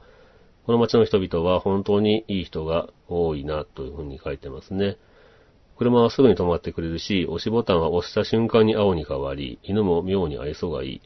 [0.66, 4.96] この街の人々は本当にいい人が多いなというふうに書いてますね。
[5.76, 11.00] 車はすぐに止まってくれるし、押しボタンは押した瞬間に青に変わり、犬も妙に愛想がいい。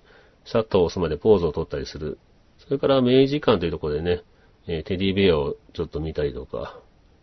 [0.44, 2.18] シャッターを押すまでポーズを取ったりする。
[2.58, 4.22] それから明治館というところでね、
[4.66, 6.80] え、テディベアをちょっと見たりとか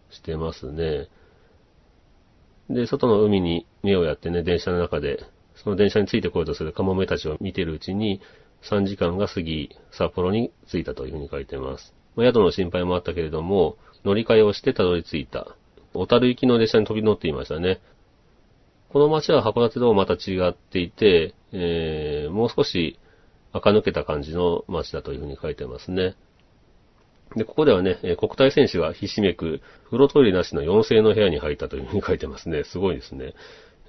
[0.10, 1.08] してますね。
[2.70, 5.24] で、外の海に目をやってね、電車の中で、
[5.56, 8.22] その電車についてこようとするカモメたちを見てるうちに、
[8.63, 11.94] 3時間が過ぎ、札幌に着いたというふうに書いてます。
[12.15, 15.56] まあ、宿の心配もあったけれども、乗り換えをしてたどり着いた。
[15.94, 17.80] 小樽行きの列車に飛び乗っていましたね。
[18.89, 23.00] この街は函館とまた違っていて、えー、もう少し
[23.52, 26.15] 垢抜けた感じの街だというふうに書いてますね。
[27.36, 32.64] で、ここではね、国体選手がひしめく風呂トイレなしの4世の部屋に入ったというふうに書いてますね。
[32.66, 33.34] すごいですね。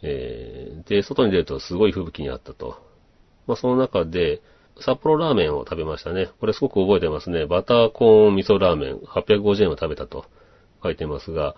[0.02, 2.76] えー、で、外に出るとすごい吹雪にあったと。
[3.46, 4.40] まあ、その中で、
[4.78, 6.28] 札幌ラーメンを食べましたね。
[6.38, 7.46] これすごく覚えてますね。
[7.46, 10.26] バターコーン味噌ラーメン850円を食べたと
[10.82, 11.56] 書いてますが、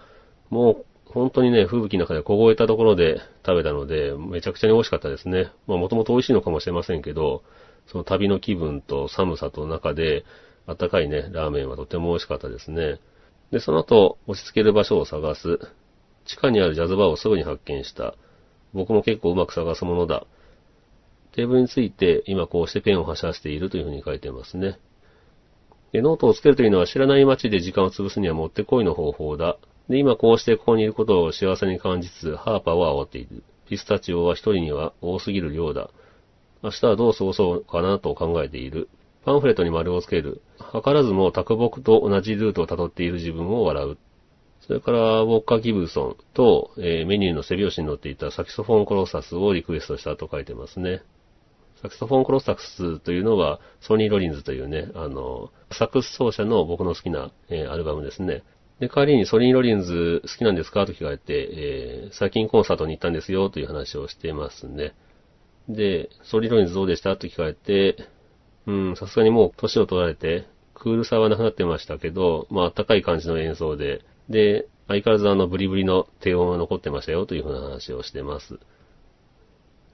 [0.51, 5.51] もう本当にね、吹雪の中で凍えたところで食べたので、めちゃくちゃに美味しかったですね。
[5.67, 7.43] まあもともと美味しいのかもしれませんけど、
[7.87, 10.25] その旅の気分と寒さと中で、
[10.69, 13.01] あったかいね、ラーメンはとても美味しかったですね。
[13.51, 15.59] で、その後、落ち着ける場所を探す。
[16.27, 18.15] 地下にあるジャズバーをすぐに発見した。
[18.75, 20.27] 僕も結構うまく探すものだ。
[21.33, 24.79] テーブルについて今こうしてペンを走らせているというふうに書いてますね。
[25.93, 29.57] で、ノートをつけるというのは知らない街で時間を潰すにはもってこいの方法だ。
[29.89, 33.43] で、今こうしてここにいることを幸せに感じつつ、ハーパーを煽っている。
[33.67, 35.89] ピスタチオは一人には多すぎる量だ。
[36.63, 38.91] 明日はどう過ごそうかなと考えている。
[39.25, 40.43] パンフレットに丸をつける。
[40.73, 43.99] 図らずも卓木と同じルートを辿っている自分を笑う。
[44.61, 51.03] それから、ウォッカ・ギブソンと、えー、メニューの背拍子に乗っていたサキソフォン・コロサスをリクエストしたと書いてますね。
[51.81, 58.43] サキソフォン・コロサスというのは、ソニー・ロリンズというね、あの、サックス奏者の僕の好きな、えー、アルバムですね。
[58.81, 64.95] で、代わりにソニー・ロリンズ好きなんですかと聞かれて、えー、最近コンサートに行ったんですよという話をしていますね。
[65.69, 67.97] で、ソニー・ロリンズどうでしたと聞かれて、
[68.69, 78.61] うん、さすがにもう年を取られて、クールさはなくなってましたけど、まあ、あったかい感じの演奏で、で、相変わらずあのブリブリの低音が残ってましたよというふうな話をしてます。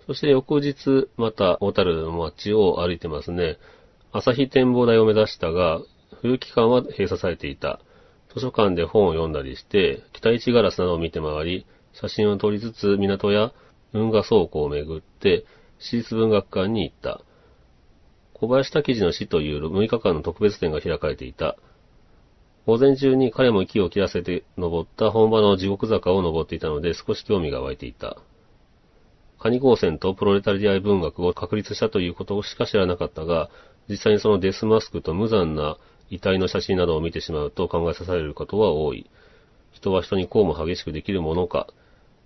[0.08, 3.58] そして翌日、また小樽の街を歩いてますね。
[4.10, 5.80] 朝日展望台を目指したが、
[6.20, 7.78] 冬期間は閉鎖されていた。
[8.34, 13.52] 図書館で本を読んだりして、北市ガラスなどを見て回り、写真を撮りつつ港や
[13.92, 15.46] 運河倉庫を巡って、
[15.78, 17.20] 私立文学館に行った。
[18.44, 21.57] 小林滝次の死という6日間の特別展が開かれていた。
[22.66, 28.18] 午前中に彼も息を切らせて登った本場の地獄坂を登っていたので少し興味が湧いていた。
[29.38, 33.48] カニ光線とプロレタリア文学を確立したということしか知らなかったが、
[33.88, 35.78] 実際にそのデスマスクと無残な
[36.11, 39.09] 遺体の写真などを見てしまうと考えさせられることは多い。
[39.72, 41.68] 人は人にこうも激しくできるものか。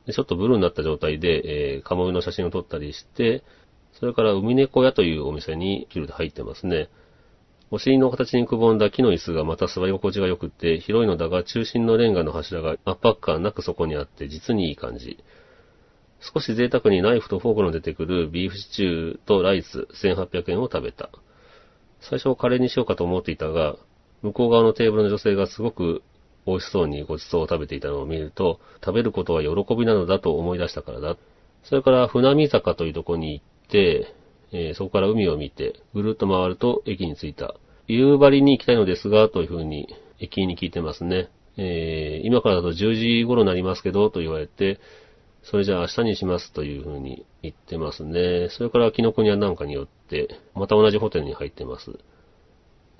[0.06, 3.44] でちょっとブルーになった状態で、えー、カモメの写真を撮ったりして、
[3.98, 6.88] それから海猫屋というお店にキルで入ってますね。
[7.70, 15.18] お尻の形にくぼんだ木の椅子がまた座り心地が良くて、広いのだが中心のレンガの柱が圧迫感なくそこにあって実にいい感じ。
[16.20, 21.10] 少し贅沢にナイフとフォークの出てくるビーフシチューとライス1800円を食べた。
[22.00, 23.76] 最初カレーにしようかと思っていたが、
[24.22, 26.02] 向こう側のテーブルの女性がすごく
[26.46, 31.16] 美味しそうにごちそうを食べていたのを見ると、食べることは喜びなのだと思い出したからだ。
[31.64, 34.14] それから船見坂というところに行って、
[34.52, 37.54] えー、そこから海を見て、ぐるっと回ると駅に着いた。
[37.86, 39.88] 夕張に行きたいのですが、というふうに
[40.20, 41.28] 駅員に聞いてますね。
[41.56, 44.78] えー、今からだと10時頃になりますけど、と言われて、
[45.42, 48.48] それじゃあ明日にしますというふうに言ってますね。
[48.50, 51.98] それからキノコニアなんかによって、また同じホテルに入ってます。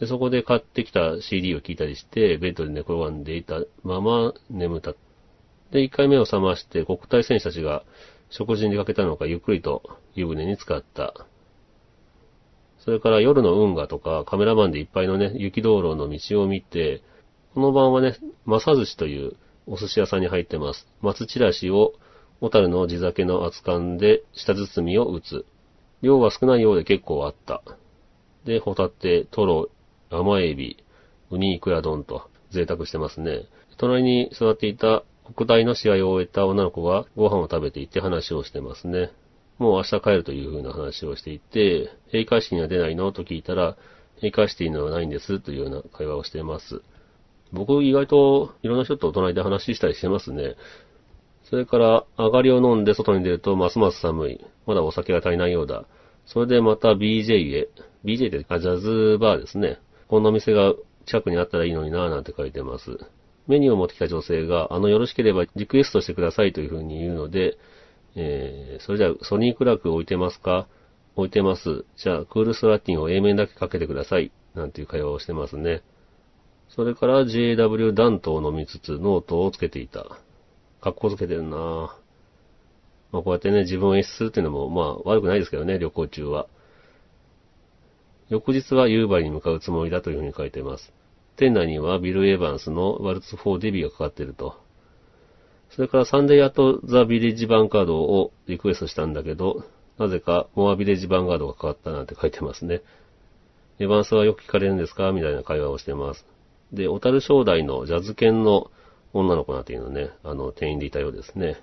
[0.01, 4.93] で、そこで買ってきた CD を聴いたりして、ベッドで寝転がんでいたまま眠った。
[5.73, 7.85] で、1回目を覚まして、国体選手たちが
[8.31, 9.83] 食事に出かけたのか、ゆっくりと
[10.15, 11.27] 湯船に浸かった。
[12.81, 17.03] それから夜の運河とかカメラマンでいっぱいのね、雪道路の道を見て、
[17.55, 19.37] この晩はね、正寿司という
[19.67, 20.87] お寿司屋さんに入ってます。
[21.03, 21.95] 松チラシを
[22.41, 25.45] 小樽の地酒の厚缶で下包みを打つ。
[26.03, 27.63] 量は少ないようで結構あった。
[28.45, 29.69] で、ホタテ、トロ、
[30.11, 30.83] 甘エビ、
[31.31, 33.47] ウニイクラ丼と贅沢してますね。
[33.77, 35.05] 隣に座っていた
[35.37, 39.11] 国大の試合を終えた女の子がご飯を食べていて話をしてますね。
[39.59, 43.77] もう明日帰るという風な話をしていて、閉会式には出ないのと聞いたら、
[44.17, 46.83] 閉会式のはないんですというような会話をしています。
[47.53, 50.57] 僕意外といろんな人と隣で話したりしてますね。
[51.45, 54.41] それから、上がりを飲んで外に出るとますます寒い。
[54.67, 55.87] まだお酒が足りないようだ。
[56.27, 57.69] それでまた BJ へ。
[58.05, 59.79] BJ ってジャズバーですね。
[60.09, 60.75] こんな店が
[61.07, 62.99] 近くにあったらいいのになぁなんて書いてます。
[63.49, 67.59] メニューを持ってきた女性が、あの、よろしければリクエストしてくださいというふうに言うので、
[68.15, 70.69] えー、それじゃあ、ソニークラーク置いてますか？
[71.17, 71.85] 置いてます。
[71.97, 74.31] じゃあ、クールスラッティンを A 面だけかけてください。
[74.55, 75.83] なんていう会話をしてますね。
[76.69, 80.19] それから JW ダントを飲みつつノートをつけていた。
[80.81, 81.97] 格好つけてるな
[83.11, 86.47] まあこうやってね、自分を演出するっていうのも、まあ悪くないですけどね、旅行中は。
[88.29, 90.93] 翌日は夕張に向かうつもりだというふうに書いてます。
[91.39, 94.57] 店内にはビル・エヴァンスの Waltz for Debby がかかっていると。
[95.71, 99.65] それから Sunday at the Village Vanguard をリクエストしたんだけど、
[99.99, 102.83] なぜか More Village Vanguard がかかったなんて書いてますね。
[103.79, 106.27] エヴァンスはよく聞かれるんですかみたいな会話をしてます。
[106.73, 108.73] で、小樽正代のジャズ犬の
[109.13, 111.57] 女の子なんていうのね、あの、店員でいたようですね。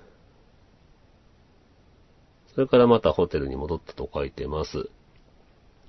[2.54, 4.90] それからまたホテルに戻ったと書いてます。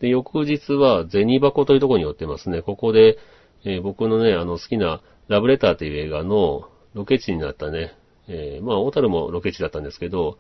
[0.01, 2.62] で、翌日は銭箱というところに寄ってますね。
[2.62, 3.18] ここで、
[3.66, 7.94] えー、僕のね、あの好きなラブレターという映画のロケ地になったね、
[8.29, 10.38] えー、まあ、小樽もロケ地だったんですけど、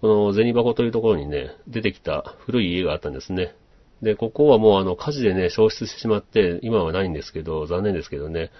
[0.00, 3.56] この銭箱というところにね、出てきた古い家があったんですね。
[4.00, 8.52] で、ここはもうあの火事でね、消失してしまって、今はないんですけど、残念ですけどね。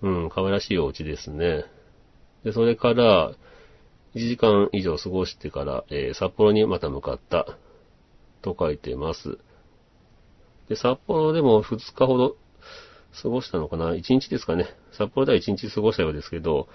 [0.00, 1.64] うん、可愛らしいお家ですね。
[2.44, 3.32] で、それから、
[4.14, 7.58] 1時間以上過ごしてから、えー、札幌にまた向かった、
[8.40, 9.38] と書いてます。
[10.70, 12.36] で、札幌でも2日ほど
[13.22, 14.66] 過ごしたのかな ?1 日ですかね。
[14.92, 16.68] 札幌では1日過ごしたようですけど、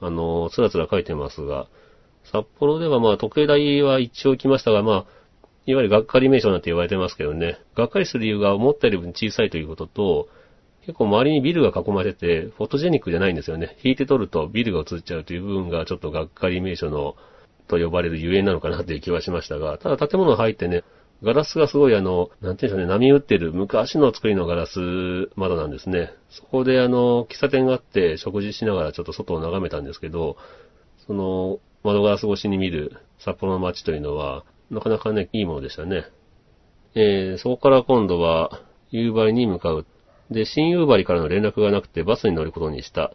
[0.00, 1.68] あの、つらつら書いてますが、
[2.24, 5.06] 札幌ではまあ時計台は一応来ましたが、まあ、
[5.66, 10.28] いわゆるがっかり名称なんて言われてますけどね、がっかりする理由が思ったより小さいということと、
[10.86, 13.76] 結構周りにビルが囲まれてて、フォトジェニックじゃないんですよね。
[13.82, 17.16] 引いて撮るとビルが映っちゃうという部分がちょっとがっかり名所の、
[17.66, 20.84] と呼ばれるゆえなのかなっていう気はしましたが、ただ建物入ってね、
[21.22, 26.12] ガラスがすごいあの、なんていうんでしょうね、波打ってる昔の作りのガラス窓なんですね。
[26.28, 30.36] そこであの、喫茶店があって食事しながらちょっと外を眺めたんですけど、
[31.06, 36.04] その、窓ガラス越しに見る札幌の街というのは、なかなかね、いいものでしたね。
[36.94, 39.86] えー、そこから今度は、夕張に向かう。
[40.30, 43.12] で、新夕張からの連絡がなくてバスに乗ることにした。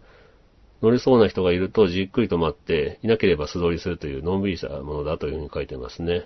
[0.82, 6.26] 乗れそうな人がいるとじっくりと待って、いなければ素通りするというのんびりしたものだというふうに書いてますね。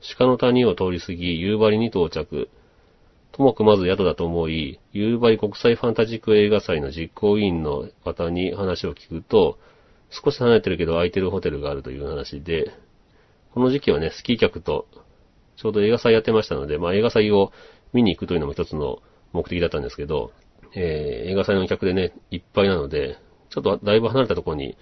[0.00, 2.48] 鹿の谷を通り過ぎ、夕張に到着。
[3.32, 9.58] ともくまず宿だと思い、夕張国際ファンタジック映画祭の実行委員の方に話を聞くと、
[10.10, 12.72] 少し離れてるけど空いてるホテルがあるという話で、
[13.52, 14.86] この時期はね、スキー客と
[15.56, 17.52] ちょうど映画祭やってましたので、まあ映画祭を
[17.92, 18.98] 見に行くというのも一つの
[19.32, 20.32] 目的だったんですけど、
[20.74, 23.18] えー、映画祭の客でね、いっぱいなので、
[23.50, 24.76] ちょっとだいぶ離れたところに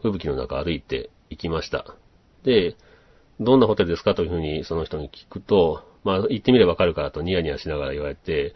[0.00, 1.96] 吹雪の中歩いて行きました。
[2.44, 2.76] で、
[3.40, 8.54] どんなホテルですかというふうにその人に聞くと、まあ行ってみればわかるからとニヤニヤしながら言われて、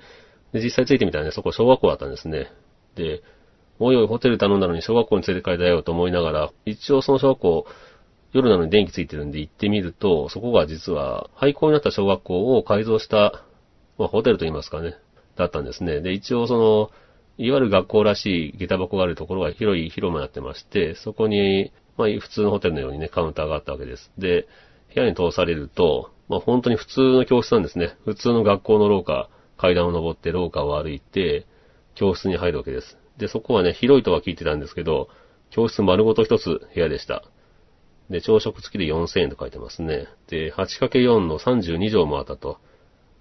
[0.53, 2.51] で、実際着いてみたらね、そこ小学校だったんですね。
[2.95, 3.23] で、
[3.79, 7.67] おいおいホテル頼んだのに小学校に連れて帰ったよと思いながら、一応その小学校、
[8.33, 13.45] 夜なのに電気ついてるんで行ってみると、そこが実は廃校になった小学校を改造した、
[13.99, 14.95] まあホテルと言いますかね、
[15.37, 16.01] だったんですね。
[16.01, 16.91] で、一応その、
[17.39, 24.13] いわゆる学校らしい下駄箱があるところが広い広間になってまして、そこに、まあ普通のホテルのようにね、カウンターがあったわけです。
[24.19, 24.47] で、
[24.95, 27.97] 部屋に通されると、まあ本当に普通の教室なんですね。
[28.05, 31.47] 普通の学校の廊下、階段を登って廊下を歩いて、
[31.95, 32.99] 教室に入るわけです。
[33.17, 35.09] で、そこはね、広いとは聞いてたんですけど、
[35.51, 37.23] 教室丸ごと一つ部屋でした。
[38.11, 40.07] で、朝食付きで4000円と書いてますね。
[40.29, 42.59] で、8×4 の32畳もあったと。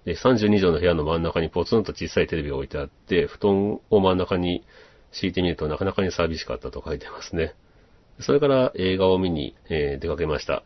[0.04, 4.64] で、32畳の部屋の真ん中にポツンと小さいテレビが置いてあって、布団を真ん中に
[5.10, 7.54] 敷いてみるとなかなかに寂しかったと書いてますね。
[8.20, 10.62] それから映画を見に、えー、出かけました。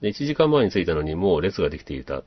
[0.00, 2.22] で、1時間前に着いたのにもう列ができていた。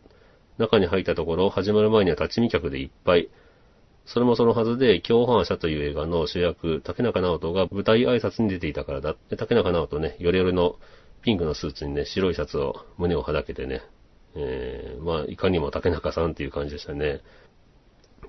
[0.57, 3.29] 中に入ったところ、始まる前には立ち見客でいっぱい。
[4.05, 9.15] それもそのはずで、共犯者という映画の主役、竹中直人が舞台挨拶に出ていたからだ。
[9.29, 10.77] で、竹中直人ね、ヨレヨレの
[11.21, 13.81] ピンクのスーツにね、白いシャツを胸をはだけてね、
[14.35, 17.21] えー、まあ、いかにも竹中さんっていう感じでしたね。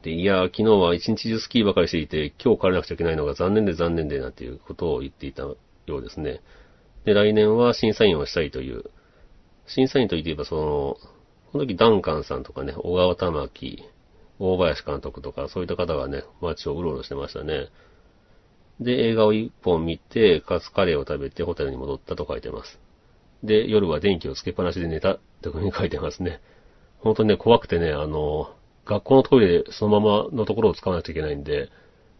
[0.02, 5.46] で、いや、昨日は一日中スキーばかりしていて、今日帰らなくちゃいけないのが残念で残念で、なんていうことを言っていた
[5.90, 6.40] ようですね。
[7.04, 8.84] で、来年は審査員をしたいという。
[9.66, 10.62] 審査員といえば、その、
[11.52, 13.82] この時ダンカンさんとかね、小川玉木、
[14.38, 17.68] 大林監督とか、そういった方がね、街をうろうろしてましたね。
[18.80, 22.78] で、映画を一本見て、カツカレーを食べてホテルに戻ったと書いてます。
[23.42, 26.40] で、夜は電気をつけっぱなしで寝たってふうに書いてますね。
[26.98, 31.70] 本当にね、怖くてね、あの、学校のトイレでそのままのところを使わなきゃいけないんで、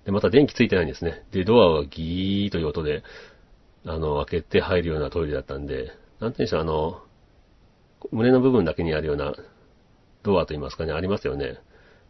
[0.04, 1.24] で、また電気ついてないんですね。
[1.32, 3.02] で、ドアはギーという音で、
[3.84, 7.02] あの、開けて入るようなトイレだったんで、なんていうんでしょう、あの、
[8.12, 9.34] 胸の部分だけにあるような
[10.22, 11.58] ドアといいますかね、ありますよね。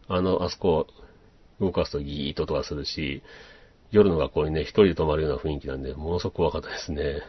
[0.07, 0.87] あの、あそこ
[1.59, 3.21] 動かすとギーッと音がするし、
[3.91, 7.21] 夜の学校にね、一人で泊まるような雰囲気なんで、ものすごく怖かったですね。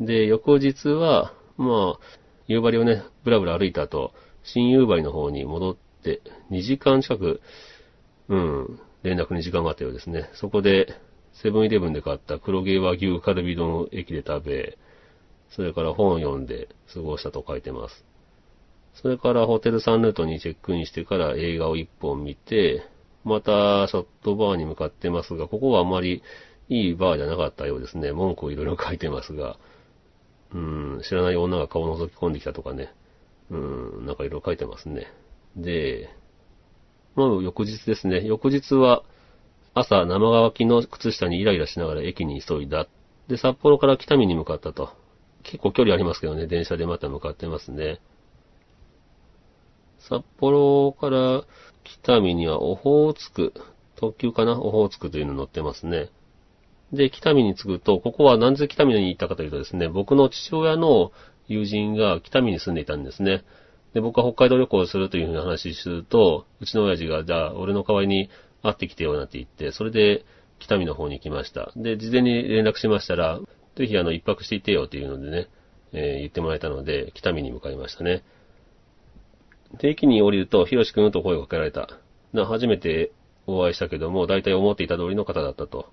[0.00, 2.06] で、翌日は、まあ、
[2.46, 4.12] 夕張をね、ぶらぶら歩いた後、
[4.42, 7.40] 新夕張の方に戻って、2時間近く、
[8.28, 10.30] うん、連絡に時間があったようですね。
[10.34, 10.94] そこで、
[11.34, 14.78] セブンイレブンで買った黒毛和牛カルビ丼を駅で食べ、
[15.50, 18.04] それから本を読んで過ごしたと書いてます。
[18.94, 22.82] それからホテルサンルートにチェックインしてから映画を一本見て、
[23.24, 26.22] またショットバーに向かってますが、ここはあまり
[26.68, 28.12] いいバーじゃなかったようですね。
[28.12, 29.58] 文句をいろいろ書いてますが、
[30.54, 32.92] うん、知らない女が顔を覗き込んできたとかね、
[33.50, 35.06] うん、なんかいろいろ書いてますね。
[35.56, 36.08] で、
[37.16, 38.24] まあ翌日ですね。
[38.24, 39.02] 翌日は
[39.74, 42.86] 朝生乾きの靴下にイライラしながら駅に急いだ。
[43.28, 44.90] で、札幌から北見に向かったと。
[45.42, 48.00] 結構距離ありますけどね、電車でまた向かってますね。
[49.98, 51.42] 札幌から
[51.82, 53.52] 北見にはオホーツク、
[53.96, 54.52] 特急かな？
[54.60, 56.10] オホーツクというの乗ってますね。
[56.92, 61.10] で、北見に着くと、ここはなぜ北見に行ったかというとですね、僕の父親の
[61.48, 63.42] 友人が北見に住んでいたんですね。
[63.92, 68.28] で、僕は北海道旅行をするというふうな話すると、うちの親父が、じゃあ、俺の代わりに
[68.64, 70.24] 会ってきてよなんて言って、それで
[70.58, 71.72] 北見の方に行きました。
[71.76, 73.40] で、事前に連絡しましたら、
[73.76, 75.48] ぜひあの、一泊していてよっていうのでね、
[75.92, 78.24] えー、言ってもらえたので、北見に向かいましたね。
[79.78, 81.88] で、駅に降りると、ひろしくんと声をかけられた。
[82.32, 83.12] な、初めて
[83.46, 85.92] お会いしたけども、大体思っていた通りの方だったと。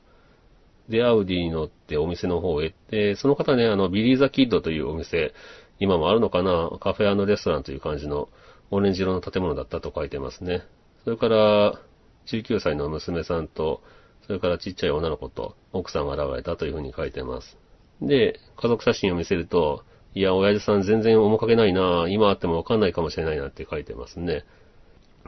[0.89, 5.33] で、アウディに乗ってお店の方へ行って、その方ね、あの、ビリーザキッドというお店、
[5.79, 8.29] 今もあるのかなカフェレストランという感じの
[8.69, 10.63] オレンジ色の建物だったと書いてますね。
[11.03, 11.81] それから、
[12.27, 13.81] 19歳の娘さんと、
[14.27, 17.57] それからちっちゃい女の子と奥さんが現れたというふうに書いてます。
[18.01, 24.43] で、家族写真を見せると、いや、親父さん全然面影ないな今あってもわかんないかもしれないなって書いてますね。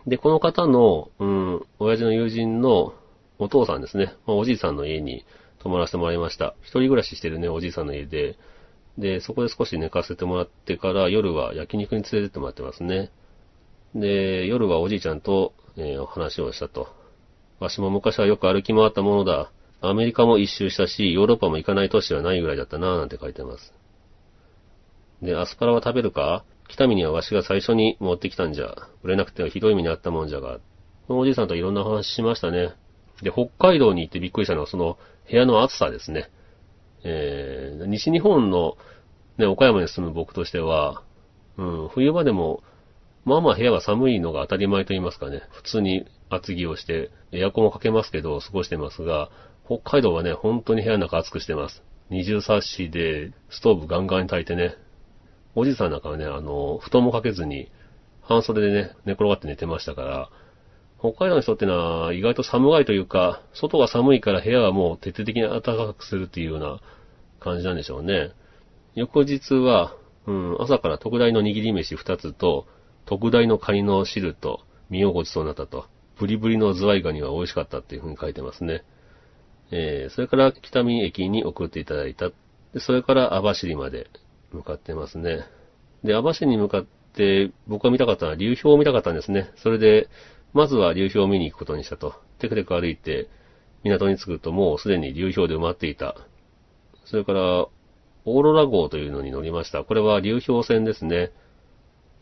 [0.07, 2.93] で、この方の、うん、親父の友人の
[3.39, 4.13] お父さんですね。
[4.25, 5.25] まあ、おじいさんの家に
[5.59, 6.55] 泊まらせてもらいました。
[6.61, 8.37] 一人暮らししてるね、おじいさんの家で、
[8.97, 13.11] で、そこで少し寝かせてもらってから、夜は焼肉に連れてってもらってますね。
[13.95, 16.87] で、夜はおじいちゃんと、えー、話をしたと。
[17.59, 19.51] わしも昔はよく歩き回ったものだ。
[19.81, 23.73] アメリカも一周したし、ヨーロッパも行かない都市はないぐらいだったなぁなんて書いてます。
[25.21, 26.43] で、アスパラは食べるか？
[26.69, 28.87] 北見にはわしが最初に持ってきたんじゃ。
[29.03, 30.59] 売れなくてはひどい目にあったもんじゃが。
[31.07, 32.73] このおじいさんといろんな話しましたね。
[33.21, 34.97] で、北海道に行ってびっくりしたのはその
[35.29, 36.29] 部屋の暑さですね。
[37.03, 38.77] えー、西日本の、
[39.37, 41.03] ね、岡山に住む僕としては、
[41.57, 42.63] うん、冬場でも、
[43.25, 45.43] まあまあ部屋が寒いのが当たり前と言いますかね。
[45.51, 49.29] 普通に厚着をして、エアコンをかけますけど、過ごしてますが、
[49.65, 51.83] 北海道はね、本当に部屋の中暑くしてます。
[52.09, 54.75] 二重冊子で、ストーブガンガン炊いてね。
[55.55, 57.71] おじさんなんかはね、あの、布団もかけずに、
[58.21, 60.29] 半袖でね、寝転がって寝てましたから、
[60.99, 66.79] 北海道の人ってのは意外と寒がいというか、外が寒いから部屋はもう徹底的に暖かくするっていうような
[67.41, 68.31] 感じなんでしょうね。
[68.95, 69.95] 翌日は、
[70.25, 72.67] うん、朝から特大の握り飯二つと、
[73.05, 75.85] 特大のカニの汁と、身をごちそうになったと。
[76.17, 78.83] ブリブリのズワイガニは美味しかったっていうふうに書いてますね。
[79.71, 82.29] えー、それから北見駅に送っていただいた。
[82.73, 84.07] で、それから網走まで
[84.51, 85.45] 向かってますね。
[86.03, 89.51] で、網走に向かって僕が見たかったのは流氷を見たかったんですね。
[89.55, 90.09] それで、
[90.53, 92.13] まずは流氷を見に行くことにしたと。
[92.39, 93.27] テクテク歩いて、
[93.83, 96.15] 港に着くともうすでに流氷で埋まっていた。
[97.05, 97.67] それから、
[98.25, 99.83] オーロラ号というのに乗りました。
[99.83, 101.31] これは流氷船ですね。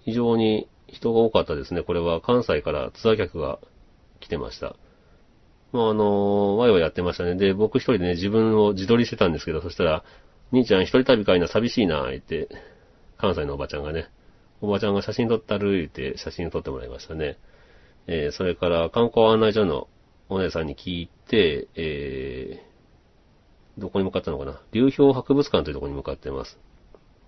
[0.03, 1.83] 非常に人が多かったですね。
[1.83, 3.59] これは関西からツアー客が
[4.19, 4.75] 来てました。
[5.71, 7.35] まあ、あのワイワイやってましたね。
[7.35, 10.03] で、僕一人でね、自分を自撮りしてたんですけど、そしたら、
[10.51, 12.49] 兄ちゃん一人旅かいな、寂しいな、言って、
[13.17, 14.09] 関西のおばちゃんがね、
[14.59, 17.37] おばちゃんが写真撮ったる、言って写真撮ってもらいましたね。
[18.07, 19.87] えー、それから観光案内所の
[20.27, 24.59] お姉さんに聞いて、えー、どこに向かったのかな？
[24.73, 26.59] 流氷博物館というところに向かっています。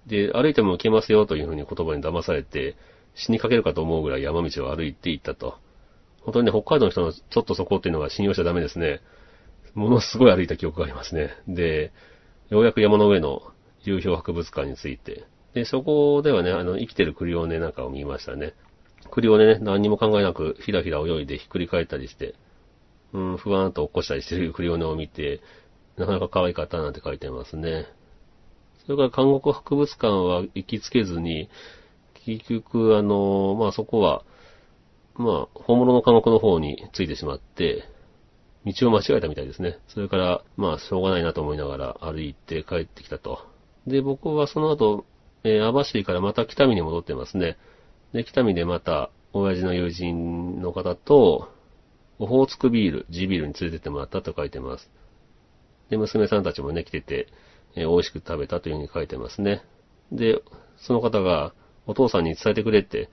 [0.07, 2.75] で、歩いても行けますよというふうに言葉に騙されて、
[3.15, 5.55] 死にかけるかと思うぐらい山道を歩いて行ったと。
[6.21, 9.01] 本当にね、北海道の人のちょっとそこっていうのは信用しちゃダメですね。
[9.73, 11.31] ものすごい歩いた記憶がありますね。
[11.47, 11.91] で、
[12.49, 13.41] ようやく山の上の
[13.85, 18.53] 流氷博物館について、で、そこではね、あの、生きてるクリオネなんかを見ましたね。
[19.11, 22.35] クリオネね、何にも考えなく、ひらひら泳いでひっくり返ったりして、
[23.13, 25.41] うん、不安と起こしたりしてるクリオネを見て、
[25.97, 27.85] なかなか可愛かったなんて書いてますね。
[28.85, 31.49] それから韓国博物館は行きつけずに、
[32.25, 34.23] 結局、あの、まあ、そこは、
[35.15, 37.83] まあ、本物の韓国の方についてしまって、
[38.65, 39.79] 道を間違えたみたいですね。
[39.89, 43.39] それから、まあ、しょうがないなと思いながら歩いて帰ってきたと。
[43.85, 45.05] で、僕はその後、
[45.43, 47.57] えー、網走からまた北見に戻ってますね。
[48.13, 51.49] で、北見でまた、親父の友人の方と、
[52.19, 54.89] オホーツクビール、地ビールに連れてってもらったと書いてます。
[55.89, 57.27] で、娘さんたちもね、来てて、
[57.75, 59.63] えー、美味しく食べたというふうに書いてますね。
[60.11, 60.41] で、
[60.77, 61.53] その方が、
[61.85, 63.09] お父さんに伝えてくれって、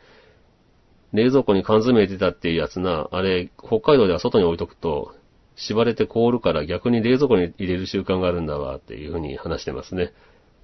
[1.12, 5.14] 冷蔵庫に缶詰入れてたっていうやつな、あれ、北海道では外に置いとくと、
[5.56, 10.12] 縛れて凍るから逆に冷蔵庫に入れる習慣があるんだわ、っていうふうに話してますね。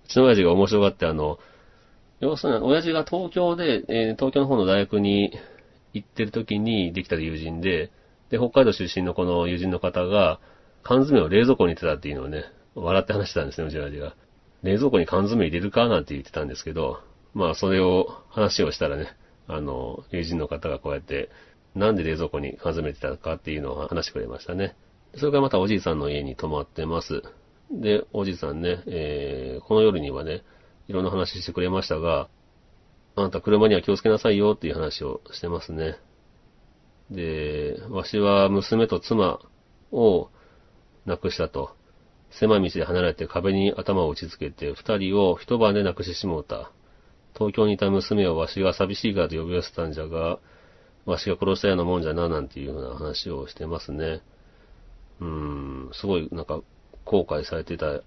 [0.06, 1.38] うちの親父が面白がって、あの、
[2.20, 5.32] 要するに、親父が東京で、えー、東京の方の大学に
[5.92, 7.90] 行ってる時にできた友人で、
[8.30, 10.40] で、北海道出身のこの友人の方が、
[10.82, 12.44] 缶詰を冷蔵庫に入れてたっていうのをね、
[12.82, 14.14] 笑って話してたんですね、うちの親父が。
[14.62, 17.00] 冷蔵庫に缶詰入れるかなんて言ってたんですけど、
[17.34, 19.08] まあ、それを、話をしたらね、
[19.46, 21.30] あの、友人の方がこうやって、
[21.74, 24.76] なんで冷蔵庫に缶詰てたかっていうのを話してくれましたね。
[25.16, 27.22] それからまたおじいさんの家に泊まってます。
[27.70, 30.42] で、おじいさんね、えー、この夜にはね、
[30.88, 32.28] いろんな話してくれましたが、
[33.14, 35.96] あなた車には気をつけなさいよっていう話をしてますね。
[37.10, 39.40] で、わしは娘と妻
[39.90, 40.28] を
[41.06, 41.70] 亡くしたと。
[42.30, 46.70] 狭い道で離れて壁に頭を打ちつけて、二人を一晩で亡くしてしもうた。
[47.34, 50.38] 東京にいた娘をわしが寂しいからと呼び寄せたんじゃが、
[51.04, 54.22] わしが殺したようなもんじゃな、なんていうような話をしてますね。
[55.20, 56.60] うーん、すごいなんか
[57.04, 58.02] 後悔されてたっ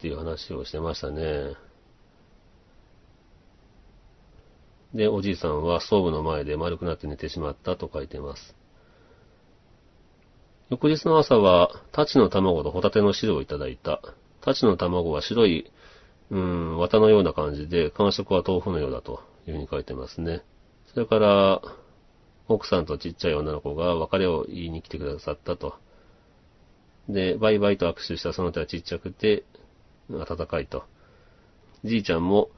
[0.00, 1.54] ていう話をしてましたね。
[4.94, 8.54] で、おじいさんはストーブの前で丸くなって寝てしまったと書いてます。
[10.70, 14.00] 翌日の朝は、タチの卵とホタテの汁をいただいた。
[14.40, 15.70] タチの卵は白い、
[16.30, 20.42] うーん、綿のような感じで、感触は豆腐のようだというふうに書いてますね。
[20.86, 21.60] それから、
[22.48, 25.74] 奥さんとちっちゃい女の子が別れを言いに来てくださったと。
[27.10, 29.44] で、バイバイと握手したその手はちっちゃくて、
[30.10, 30.84] 温かいと。
[31.84, 32.48] じいちゃんも、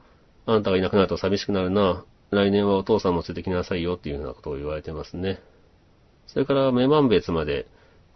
[0.45, 2.05] あんたがいなくなると寂しくなるな。
[2.31, 5.41] 来年はお父さんも連れてきなさいよっていうようなことを言われてますね。
[6.27, 7.67] それから、女満別まで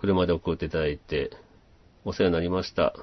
[0.02, 1.30] 車で送っていただいて、
[2.06, 2.95] お世話になりました。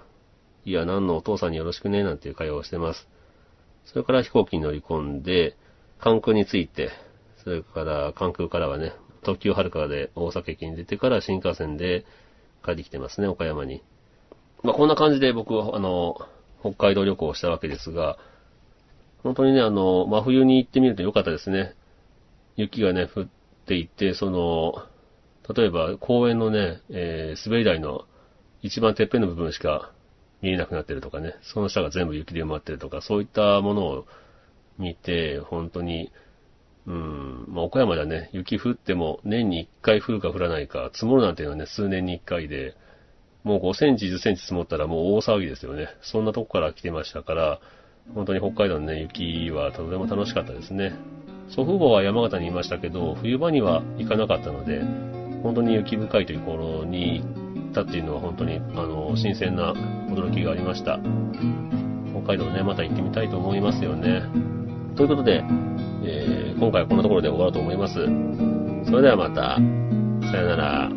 [0.64, 3.08] いや、何のお父さんによろしくね、なんていう会話をしてます。
[3.84, 5.56] それから飛行機に乗り込んで、
[6.00, 6.90] 関空に着いて、
[7.44, 12.04] それから関空からはね、特急はるかで大阪駅に出てから新幹線で
[12.64, 13.84] 帰ってきてますね、岡山に。
[14.64, 16.16] まあ、こんな感じで僕は、あの、
[16.60, 18.18] 北海道旅行をしたわけですが、
[19.22, 21.76] 本当にね、あの、真冬に行ってみるとよかったですね。
[22.56, 23.28] 雪がね、降っ
[23.66, 24.84] ていて、その、
[25.54, 28.04] 例えば公園のね、えー滑り台の
[28.62, 29.92] 一番てっぺんの部分しか
[30.42, 34.06] 見えなくなってるとかね、その下が全部雪で埋まってるとか、そういったものを
[34.78, 36.12] 見て、本当に、
[36.86, 42.74] うん、まあ、岡山ではね、雪降っても年に1回降るか降らないか、積もるなんていうのはね、数年に1回で、
[43.44, 45.88] もう5センチ、10センチ積もったらもう大騒ぎですよね。
[46.02, 47.60] そんなとこから来てましたから、
[48.14, 50.94] 本当に北海道のね、雪はとても楽しかったですね。
[51.50, 54.82] 祖父母は山形にいましたけど、冬場には行かなかったので、
[55.42, 57.22] 本当に雪深いという頃に
[57.54, 60.98] 行ったっていうのは本当に、あの、新鮮な驚きがありました。
[62.12, 64.22] 北海道ね、また行ってみたいと思いますよね。
[64.96, 65.44] ということで、
[66.04, 67.94] えー今回はこんなところで終わろうと思います。
[68.90, 69.60] それではまた、
[70.28, 70.88] さよなら。
[70.88, 70.94] フ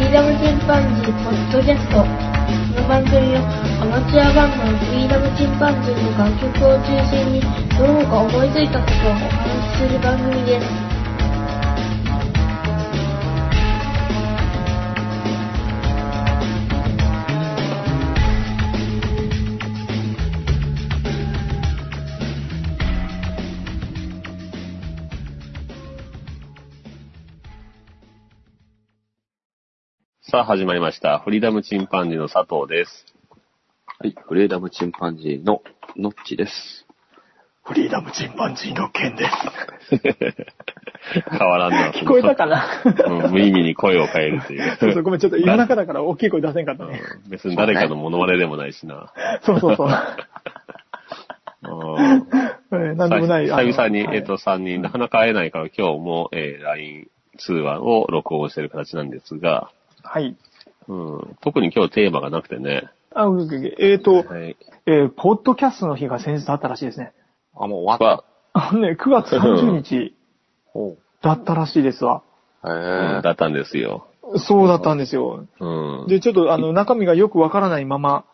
[0.00, 1.88] リーダムチンパンジーポッドキャス
[2.28, 2.33] ト。
[4.14, 7.40] チュアバンドのフリーダムチンパンジーの楽曲を中心に
[7.76, 9.26] どうか思いついたことをお話
[9.72, 10.66] しする番組です。
[30.30, 31.18] さあ、始まりました。
[31.18, 33.13] フリーダムチンパンジーの佐藤です。
[33.96, 35.62] はい、フレーダムチンパンジーの
[35.96, 36.84] ノッチです。
[37.62, 39.30] フリーダムチンパンジーの剣です。
[41.30, 41.92] 変わらんな。
[41.92, 42.66] 聞こえたかな？
[42.84, 44.76] うん無意味に声を変えるという。
[44.80, 47.00] そうそう、ごめん、ちょっと夜中だから大きい声出せんかったね。
[47.24, 49.12] うん別に誰かのモノマネでもないしな。
[49.44, 49.88] そうそうそう。
[49.88, 49.92] うん
[52.72, 53.46] えーなんでもない。
[53.46, 57.06] 久々に、はいえっと、3人、なかなか会えないから今日も、えー LINE
[57.38, 59.70] 通話を録音してる形なんですが、
[60.02, 60.36] はい。
[60.88, 62.90] うん、特に今日テーマがなくてね。
[63.14, 63.48] あ、う
[63.78, 64.56] えっ、と、はい。
[64.86, 67.12] えーポッドキャストの日が先日あったらしいですね。
[67.56, 70.14] あ、もう終わっあのね、9月30日
[71.22, 72.22] だったらしいですわ。
[72.64, 72.70] へう
[73.16, 73.22] んえ。
[73.22, 74.08] だったんですよ。
[74.36, 75.46] そうだったんですよ。
[75.60, 76.06] うん。
[76.08, 78.24] で、ちょっとあの、中身がよくわからないまま、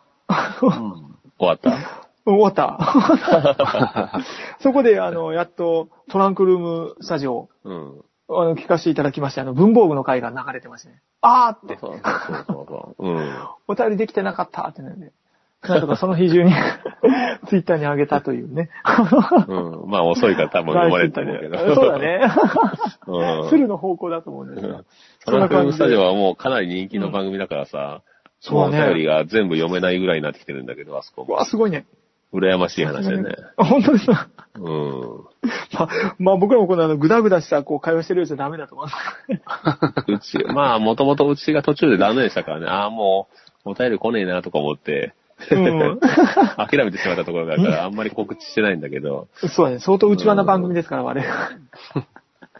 [0.59, 0.68] 終
[1.39, 1.70] わった？
[2.26, 2.78] 終わった。
[4.61, 8.05] そこで、あの、やっとトランクルームスタジオ、うん。
[8.33, 11.03] あの、聞かせていただきまして、あの、文房具の回が流れてましたね。
[11.20, 11.78] あーって。
[11.81, 13.09] そうそうそうそう。
[13.09, 13.31] うん。
[13.66, 15.12] お便りできてなかったってなんで。
[15.62, 16.53] なんとかその日中に
[17.49, 18.70] ツイッターに上げたというね。
[19.47, 19.91] うん。
[19.91, 21.74] まあ遅いから多分読まれると思うけど。
[21.74, 21.99] そうだ。
[21.99, 22.31] ね。
[23.07, 23.49] うん。
[23.51, 24.85] 鶴の方向だと思うんですが。
[25.26, 28.01] トランクルームスタジオはもうかなり人気の番組だからさ、
[28.41, 31.85] そうだねもお便りが全部読めないぐらいになってきてるんだけど、あそこわ、すごいね。
[32.33, 33.37] 羨ましい話だよね。
[33.57, 34.28] 本当ですか？
[34.57, 35.24] うん。
[35.72, 38.89] まあ、まあ僕らもこのあの、ぐだぐだしたこう会話してるやつはダメだと思い
[39.45, 40.39] ます。
[40.39, 43.28] うち、まあ、もともとうちが途中でダメでしたからね、ああ、も
[43.64, 45.14] う、お便り来ねえなとか思って、
[45.51, 45.99] うん
[46.59, 49.78] 諦めてしまったところがあるから、あんまり告知してないんだけど、そうだね。
[49.78, 51.35] 相当内輪な番組ですから、我々。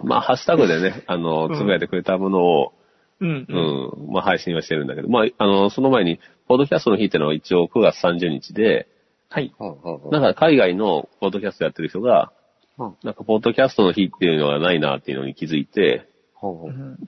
[0.03, 2.73] まあ、ハッシュタグでね、あの、つぶやいてくれたものを、
[3.21, 4.07] うんう。
[4.09, 8.89] ん、まあ、配信はしてるんだけど、まあ、あの、その前に、ポッドキャストの日っていうのは一応9月30日で、
[9.31, 9.55] はい。
[9.59, 12.33] うんうんうんなんか海外のポッドキャストやってる人が、
[12.79, 16.09] うんなんかポッドキャストの日っていうのがないなっていうのに気づいて、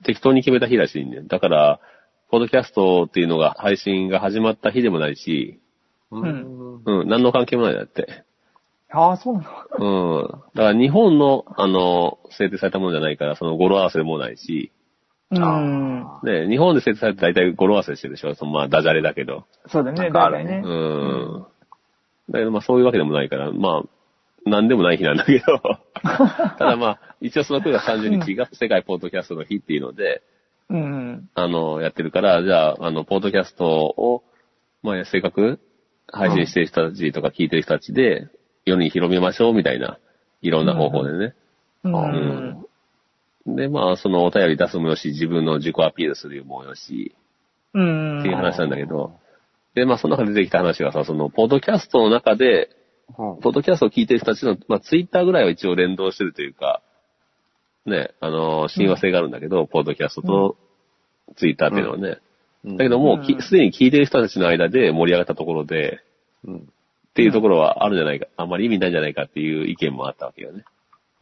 [0.03, 1.21] 適当に決めた日らしいんね。
[1.23, 1.79] だから、
[2.29, 5.59] ポッドキャストっていうのが配信が始まった日でもないし、
[6.11, 8.23] うんんうん、何の関係もないんだって。
[8.91, 10.31] ああ、そうなのうん。
[10.53, 14.71] だから日本の、あの、制定されたものじゃないから、その語呂合わせもないし、
[15.31, 16.05] うん。
[16.23, 19.45] ね、日本で制定されて大体語呂合わせしてるでしょそのまあ、ダジャレだけど。
[19.67, 20.69] そうだね、なんかある大体ねう。
[20.69, 21.45] ん。
[22.29, 25.61] だけどまあ、そういうわけでもないから、まあ、なんでもない日なんだけど。
[26.03, 30.21] ただまあ、一応その9月30日が世界ポッドキャストの日っていうので、
[30.69, 31.29] うん。
[31.35, 34.23] あの、やってるから、じゃあ、あの、ポッドキャストを、
[34.81, 35.59] まあ、せっかく
[36.11, 38.27] 配信してる人たちとか聞いてる人たちで、
[38.65, 39.97] 世に広めましょうみたいな、
[40.41, 41.35] いろんな方法でね。
[41.83, 42.65] うん。
[43.45, 47.15] で、まあ、そのお便り出すもよし、自分の自己アピールするもよし、
[47.73, 48.19] うん。
[48.21, 49.19] っていう話なんだけど、
[49.75, 52.69] で、まあ、その中で出てきた話がさ、その、ポッドキャストの中で、
[53.17, 56.81] うんポッドキャストを聞いてる人たちの、まあ、ツイッターぐらいは一応連動してるというか、
[57.85, 60.57] ね、あの、親和性があるんだけど、ポッドキャストと
[61.35, 62.19] ツイッターっていうのはね。
[62.63, 65.99] うんだけどもうすでに聞いてる人たちの間で盛り上がったところで、
[66.45, 70.63] うんっていうところはあるんじゃないか、あんまり意味ないんじゃないかっていう意見もあったわけよね。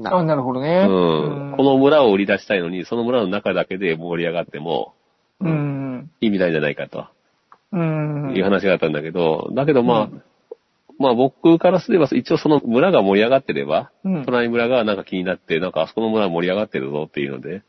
[0.06, 0.88] あ、なるほどね。
[0.90, 1.54] うん。
[1.58, 4.94] この村を売り出したいのに、その村の中だけで盛り上がっても
[5.42, 6.10] うん。
[6.22, 7.06] 意味ないんじゃないかとうん。
[7.74, 10.22] いう話があったんだけど、だけどまあ、
[11.00, 14.26] まあ僕からすれば一応その村が盛り上がってれば、うん。
[14.26, 17.64] 隣村がなんか気になって、なんかあそこの村盛り上がってるぞっていうので、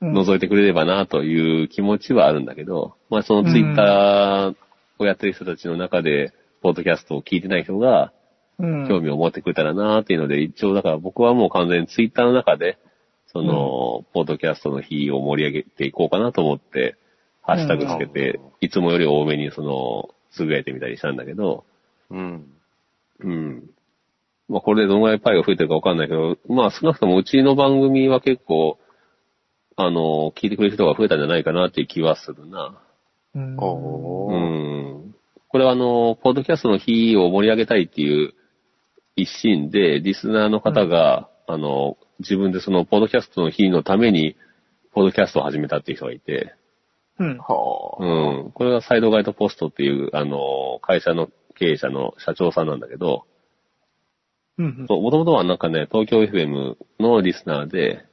[0.00, 0.18] うん。
[0.18, 4.54] 覗いてくれればなという気持ちはあるんだけど、まあそのツイッター
[4.98, 6.32] をやってる人たちの中で、
[6.62, 8.12] ポッドキャストを聞いてない人が
[8.58, 8.88] うん。
[8.88, 12.78] 興味を持ってくれたらなっていうので、一応だから僕はもう完全にツイッターの中で、
[13.32, 16.96] その、ポッドキャストの日を盛り上げていこうかなと思って、
[17.46, 21.64] ハッシュタグつけて、いつもより多めにその、つぶやいてみたりしたんだけど、
[22.10, 22.46] うん。
[23.20, 23.70] うん。
[24.48, 28.78] まあこれでどのぐらいパイが増えてるかわかんないけど、まあ少なくともうちの番組は結構、
[29.76, 32.80] あの、聞いてくれる人が増えたんじゃないかなっていう気はするな。
[33.34, 35.08] うんおうー。
[35.08, 35.14] ん。
[35.48, 38.34] これはあの、ポッドキャストの日を盛り上げたいっていう
[39.14, 44.36] 一心で、リスナーの方が、あの、自分でその、ポッドキャストの日のために、
[44.92, 46.54] ポッドキャストを始めたっていう人がいて、
[47.18, 47.38] うん。
[47.38, 48.04] はあ。
[48.04, 48.52] うん。
[48.52, 53.24] これがサイドガイドポストっていう、あの、会社の経営者の社長さんなんだけど、
[54.58, 54.86] うん。
[54.88, 58.04] もともとはなんかね、東京 FM のリスナーで、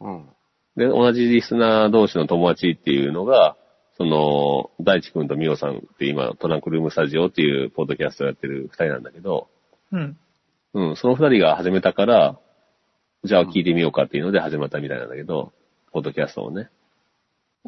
[0.00, 0.28] うん。
[0.76, 3.56] で、同じリスナー同士の友達っていうのが、
[3.96, 9.48] その、大地君とミオさんって今、トランクルームスタジオっていうポッドキャストをやってる二人なんだけど、
[9.90, 10.18] うん。
[10.74, 12.38] うん、その二人が始めたから、
[13.24, 15.52] じゃあ聞いてみようかっていうので始まったみたいなんだけど、
[15.92, 16.68] ポッドキャストをね。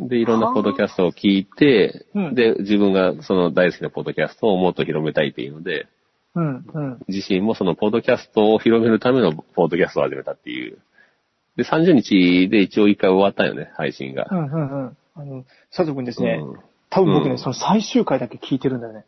[0.06, 5.88] で、いろんなポッドキャストを聞いて、うんで、自分がその大好きなポッドキャストをもっと広めたいっていうので、
[6.34, 6.66] うん。
[6.72, 7.00] うん。
[7.08, 10.78] 自身もそのポッドキャストを広めるためのポッドキャストを始めたっていう。
[11.56, 14.34] で、30日で一応一回終わったよね、配信がう。
[14.34, 14.38] ん。
[14.38, 14.84] うん。
[14.84, 14.96] うん。
[15.16, 16.40] あの、佐藤くんですね。
[16.42, 19.04] うん多分僕ね、うんその最終回だけ聞いてるんだよね。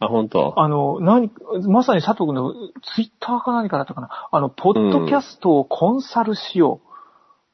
[0.00, 0.54] あ、本当？
[0.56, 1.30] あの、何、
[1.68, 2.52] まさに佐藤くんの
[2.94, 4.28] ツイッターか何かだったかな。
[4.30, 6.93] あの、ポッドキャストをコンサルしよう。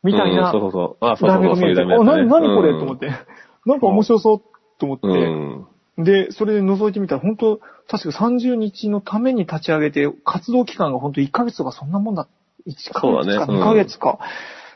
[0.02, 1.04] みたいなうん、そうそうそう。
[1.04, 3.10] あ、そうそうそう、あ、な、だったね何これと思って。
[3.66, 4.40] なんか面白そう
[4.78, 5.06] と思って。
[5.06, 5.10] う
[6.00, 6.04] ん。
[6.04, 12.28] で、それで覗いてみたら、本当確か30日のために立ち上げて、活動期間が本当1ヶ月とかそんなもんだ。
[12.66, 14.18] 1ヶ月かそうだねうん2ヶ月か。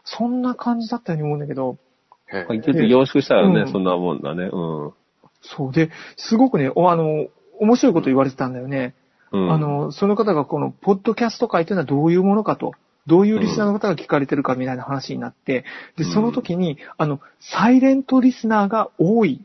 [0.05, 1.79] そんな感じだったように思うんだけど、
[2.27, 4.45] へえまあ、ちょっと凝縮したらね、うんそんなもんだね。
[4.53, 4.93] うん。
[5.41, 7.27] そうで、すごくね、おあの、
[7.61, 8.95] 面白いこと言われてたんだよね。
[9.33, 9.53] うん。
[9.53, 12.73] あ、の、その方がこの、ポッドキャスト界というのはどういうものかと。
[13.07, 15.65] どういうリスナーの方が聞かれてるかみたいな話になって、
[15.97, 19.45] で、その時に、あの、サイレントリスナーが多い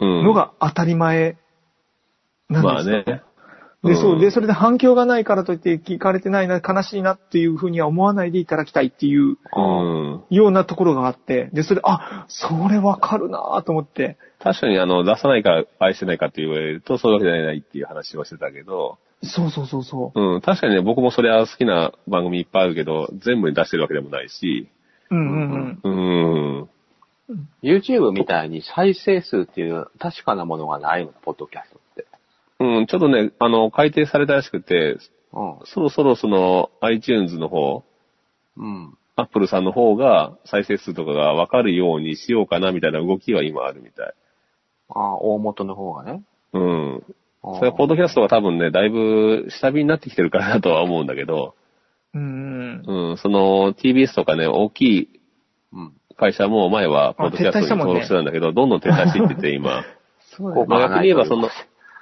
[0.00, 1.36] うん、のが当たり前
[2.48, 3.02] なんまあですよ。
[3.04, 3.22] ね。
[3.84, 10.24] で、そうう、んで、それで反響がないからといって聞かれてないな、悲しいなっていうふうには思わないでいただきたいっていううん。
[10.30, 20.20] ようなところがあって、で、それ、あ、それわかるなぁと思って、確かにあの、出さないから愛してないかって言われると、そういうわけじゃないっていう話をしてたけど、そうそうそうそう。
[20.20, 24.68] うん、確かにね、僕もそれは好きな番組いっぱいあるけど、全部に出してるわけでもないし、
[25.10, 26.60] うんうんうん。
[26.60, 26.68] うん。
[27.62, 32.06] YouTube みたいに再生数っていう確かなものがないの、ポッドキャストって。
[32.60, 34.98] うん、ちょっとね、あの、改定されたらしくて、
[35.32, 35.58] うん。
[35.64, 37.84] そろそろその iTunes の方、
[38.56, 38.98] うん。
[39.16, 44.14] Apple さんの方が再生数とかがわかるようにしようかなみたいな動きは今あるみたい。
[44.90, 46.22] ああ、大元の方がね。
[46.52, 47.04] うん。
[47.56, 51.54] それはポッドキャストが多分ね、だいぶ下火になってきてるからだとは思うんだけど、
[52.14, 53.10] うんうん。
[53.10, 55.20] うん、その TBS とかね、大きい
[55.72, 55.92] うん。
[56.16, 59.84] 会社も前はポッドキャストに登録してたんだけど、どんどん撤退していってて今。
[60.36, 61.48] そうこうまあ逆に言えばその、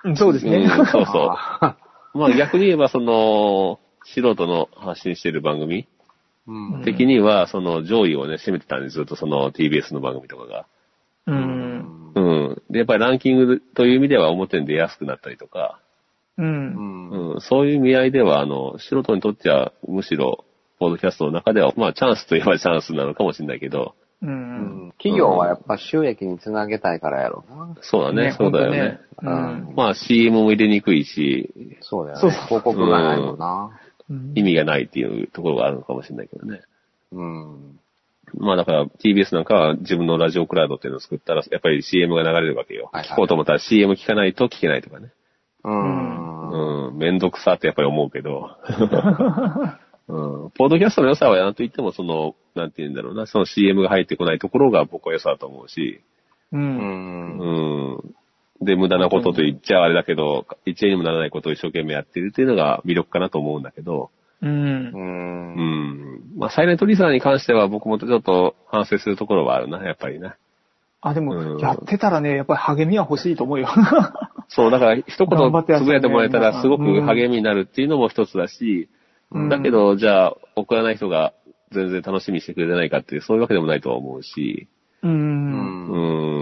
[0.04, 0.56] うんそうですね。
[0.56, 1.28] うんそうそう。
[1.30, 1.76] あ
[2.14, 5.86] まあ逆に言えばその、素人の発信してる番組
[6.46, 6.82] うん。
[6.84, 10.66] 的には、その上位をね、占めてたんです、ずっとその TBS の番組とかが。
[11.26, 11.75] うん。
[12.16, 12.62] うん。
[12.70, 15.78] で、やっぱりランキングという意味では表に出やすくなったりとか、
[16.38, 16.42] う。
[16.42, 17.34] うんん。
[17.34, 20.44] うん、そういう意味合いでは、あの、素人にとっては、むしろ、
[20.78, 24.26] ポッドキャストの中では、まあ、チャンスといえばチャンスなのかもしれないけど、う。
[24.26, 27.76] うんん企業はやっぱ収益につなげたいからやろうな。
[27.82, 28.98] そうだね、そうだよね。
[29.16, 32.30] ほんとねまあ、CM も入れにくいし、そうだよね。
[32.48, 33.78] 広告がないもんな。
[34.08, 34.32] うん。
[34.34, 36.62] 意味がないっていうところがあるのかもしれないけどね。
[37.12, 37.78] うん。
[38.38, 42.90] まあだから TBS なんかは自分のラジオクラウドっていうのを作ったら、やっぱり CM が流れるわけよ。
[42.92, 45.12] はいはい聞こうと思ったら CM 聞かないと聞けないとかね。
[45.64, 46.88] うん。
[46.88, 48.50] うん、めんどくさってやっぱり思うけど。
[50.08, 56.00] うん、ポッドキャストの良さはなんと言ってもその、なんて言うんだろうな、その CM が入ってこないところが僕は良さだと思うし、
[56.52, 56.56] う。
[56.56, 57.38] うんん。
[57.38, 58.64] うん。
[58.64, 64.10] で、無駄なことと言っちゃあれだけど、一円にもならないことを一生懸命やってるっていうのが魅力かなと思うんだけど、
[64.42, 64.92] うんう。。
[64.94, 66.38] うんん。
[66.38, 70.36] まあ、サイレントリスナーに関しては僕もちょっと反省するところはあるな、やっぱりな。
[71.00, 73.68] あ、でうんも、やってたらね、やっぱり励みは欲しいと思うよ。
[74.48, 78.88] そう、だから一言つぶやいてもらえたらすごく励みになるっていうのも一つだし、
[79.32, 81.32] うんだけど、じゃあ、送らない人が
[81.72, 84.68] 全然楽しみにしてくれてないかっていう、そういうわけでもないとは思うし、
[85.02, 85.08] う。
[85.08, 85.88] うんん。
[85.88, 86.35] うん。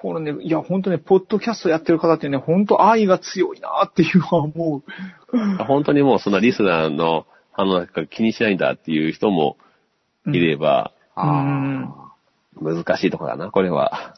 [0.00, 4.82] このね、いや、本当ね、ポッドキャストやってる方ってね、本当愛が強いなっていうのは思う。
[5.64, 9.56] 本当にもうそんなリスナーの反応なんか気にしないんだっていう人も
[10.26, 11.88] いれば、あ
[12.60, 14.14] 難しいところだな、これは。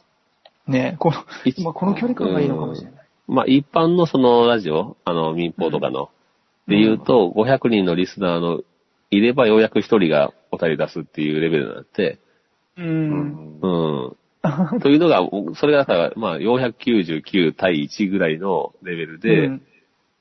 [0.67, 3.05] ね、このい、まあ、この距離感がいいのかもしれない。
[3.27, 6.09] まあ一般のそのラジオ、あの民放とかの、
[6.67, 8.61] で言うと、500人のリスナーの
[9.11, 12.19] いればようやく1人がお便り出すっていうレベルになって、
[12.77, 12.81] う。
[12.83, 13.59] ん。
[13.61, 13.67] う
[14.09, 14.17] ん。
[14.81, 15.21] というのが、
[15.55, 19.61] それがだから、まあ499対1ぐらいのレベルで、うん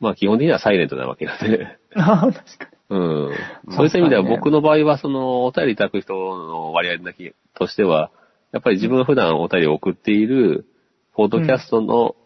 [0.01, 3.31] まあ基本的にはサイレントなわけなんで、ああ、確かうん。
[3.71, 8.11] そういった意味では僕の場合は、その、お便りいただく人の割合だけとしては、
[8.53, 10.67] やっぱり自分が普段お便りを送っている、
[11.15, 12.17] ポッドキャストの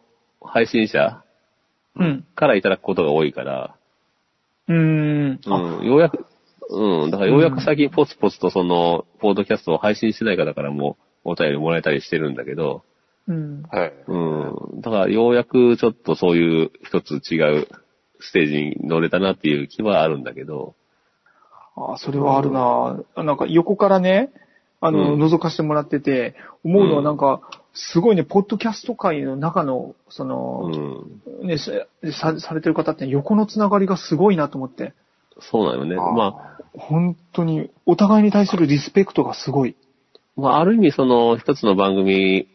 [0.41, 1.23] 配信者
[1.97, 2.07] に。
[2.07, 2.27] うん。
[2.35, 3.75] からいただくことが多いから、
[4.69, 5.41] うん。
[5.45, 6.27] うん、ようやく、
[6.71, 12.83] うん、だからようやく最近ポツポツとその、ポッドキャストを配信してない方からもお便りもらえたりしてるんだけど、
[13.29, 13.63] うん。
[13.71, 13.93] はい。
[14.09, 17.69] うん、だからようやくちょっとそういう一つ違う
[18.21, 20.75] ステージに乗れたなっていう気はあるんだけど、
[21.77, 23.01] ああ、それはあるな。
[23.17, 24.31] なんか横からね、
[24.81, 25.23] あの、うん。
[25.23, 27.41] 覗かせてもらってて、思うのはなんか、
[27.73, 30.71] すごいね、ポッドキャスト界の中の、その
[31.41, 34.93] う、ん、ね、さされてる方って横のつながりがすごいなと思って、
[35.41, 35.97] そうなのね。
[35.97, 39.77] まあ、本当に、お互いに対するリスペクトがすごい。
[40.37, 42.49] まあ、ある意味その一つの番組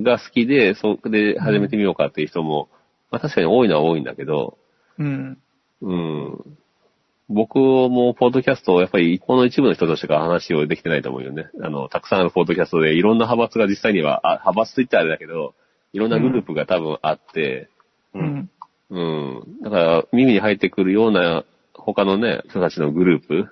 [0.00, 2.68] が好きで、そこで始めてみようかっていう人も、
[3.10, 4.58] まあ確かに多いのは多いんだけど、
[4.98, 5.38] うん。
[5.80, 6.58] うん。
[7.28, 11.46] 僕もポッドキャストをやっぱりこの一部の人としてから話をできてないと思うよね。
[11.62, 15.54] あの、たくさんあるポッドキャストでいろんな派閥が実際には、あ派閥と言ったらあれだけど、
[15.92, 17.68] いろんなグループが多分あって、
[18.14, 18.50] ううんん。
[18.90, 19.62] うん。
[19.62, 23.48] だから耳に入ってくるような他のね、人たちのグループ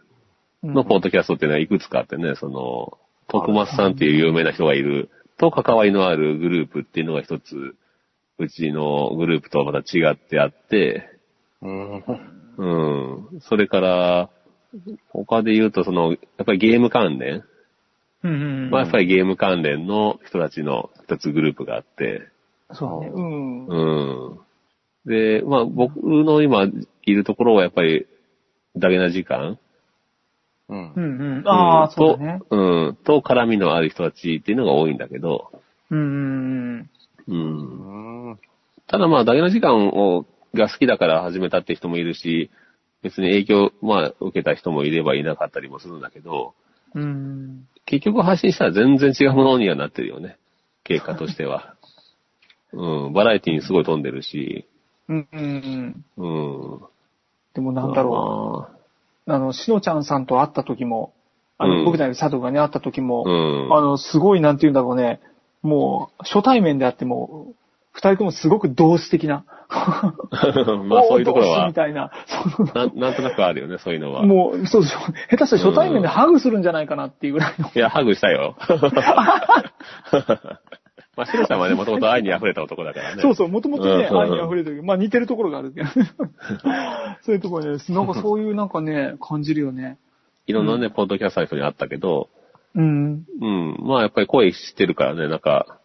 [0.62, 2.98] のポッドキャストっていうのはいくつかあってね、その、
[3.30, 7.74] 徳松さんっていう有名な人がいると関わりのあるグループっていうのが一つ、
[8.38, 11.08] うちのグループとはまた違ってあって、
[11.62, 12.04] うん。
[12.58, 13.40] うん。
[13.40, 14.30] それから、
[15.10, 17.44] 他で言うと、その、やっぱりゲーム関連、
[18.22, 18.70] うん。
[18.70, 22.28] まあやっぱりゲーム関連の人たちの一つグループがあって、
[22.72, 23.12] そうだね。
[23.14, 23.66] うん。
[23.66, 24.38] うん。
[25.06, 26.66] で、まあ僕の今
[27.04, 28.06] いるところはやっぱり、
[28.76, 29.58] ダゲな時間
[30.70, 31.00] うんう。
[31.00, 31.48] んうん。
[31.48, 32.40] ああ、とそうだね。
[32.48, 32.56] う
[32.92, 32.96] ん。
[33.04, 35.50] と絡みのある人たちっていうのが多いんだけど、
[35.90, 36.90] うんうん
[37.28, 38.30] うん。
[38.30, 38.38] うん。
[38.86, 42.50] ただまあ、ダゲな時間を、が好きだから始めたって人もいるし、
[43.02, 46.54] 別に影響、まあ、受けた人もいればいなかったりもするんだけど、
[46.94, 47.02] うん。
[47.02, 47.68] うん。
[47.86, 50.38] 結局配信したら全然違うものにはなってるよね。
[50.84, 51.74] 経過としては。
[52.72, 53.12] うん。
[53.12, 54.66] バラエティにすごい飛んでるし、
[55.08, 56.24] うんうんうん。
[56.24, 56.80] うん。
[57.54, 58.79] でもなんだろろう。
[59.34, 61.12] あの、しのちゃんさんと会った時も、
[61.58, 63.30] あの、うん僕たち佐藤がね、会った時も、う。
[63.30, 63.76] うん。
[63.76, 65.20] あの、すごい、なんて言うんだろうね。
[65.62, 67.54] もう、初対面であっても、
[67.92, 69.44] 二人ともすごく同志的な。
[69.70, 72.10] まあ、そういうところはみ、たいな。
[72.74, 74.22] ななんとなくあるよね、そういうのは。
[74.22, 75.00] もう、そうそう。
[75.30, 77.70] 下手したら初対面でハグするんじゃないかなっていうぐらいの。
[77.74, 78.56] いや、ハグしたよ。
[81.20, 83.20] まあ、シロさんはね、もともと愛に溢れた男だからね。
[83.22, 84.82] そうそう、もともとね、うん愛に溢れてる。
[84.82, 85.88] まあ似てるところがあるけど。
[87.20, 89.98] そういうところね、なんかそういうなんかね、感じるよね。
[90.46, 92.30] いろんなね、ポッドキャスターの人に会ったけど、
[92.74, 93.26] うん。
[93.40, 93.76] うん。
[93.80, 95.78] まあやっぱり声知ってるからね、なんか、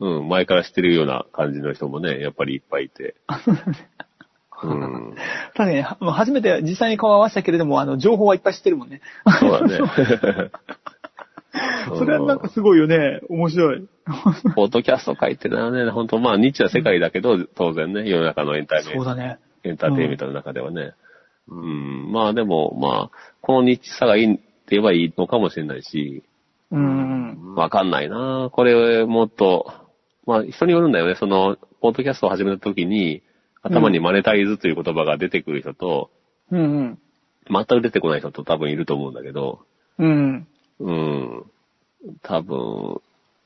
[0.00, 3.14] うん、前から知ってるような感じの人もね、やっぱりいっぱいいて。
[4.64, 5.14] うん。
[5.54, 9.00] 確かに、は初めて実際に顔を合わせたけれども、あの、情報はいっぱい知ってるもんね。
[9.38, 10.50] そうだね。
[11.98, 13.20] それはなんかすごいよね。
[13.28, 13.86] 面白い。
[14.56, 19.38] ポッドキャスト書いてるのはね、本当まあ、ニッチな世界だけど、当然ね、世の中のエンタメそうだね。
[19.64, 20.92] エンターテインメントの中ではね。
[21.48, 22.12] うん。
[22.12, 26.22] まあでも、まあ、このニッチさがいいって言えばいいのかもしれないし、
[26.70, 27.54] うん。
[27.54, 29.72] わかんないなこれ、もっと、
[30.26, 31.16] まあ、人によるんだよね。
[31.16, 33.22] その、ポッドキャストを始めた時に、
[33.62, 36.10] 頭にマネタイズという言葉が出てくる人と、
[36.50, 36.98] うん。
[37.50, 39.60] 全く出てこない人と多分いると思うんだけど、
[39.98, 40.46] うん。
[40.82, 41.44] うん。
[42.22, 43.00] 多分、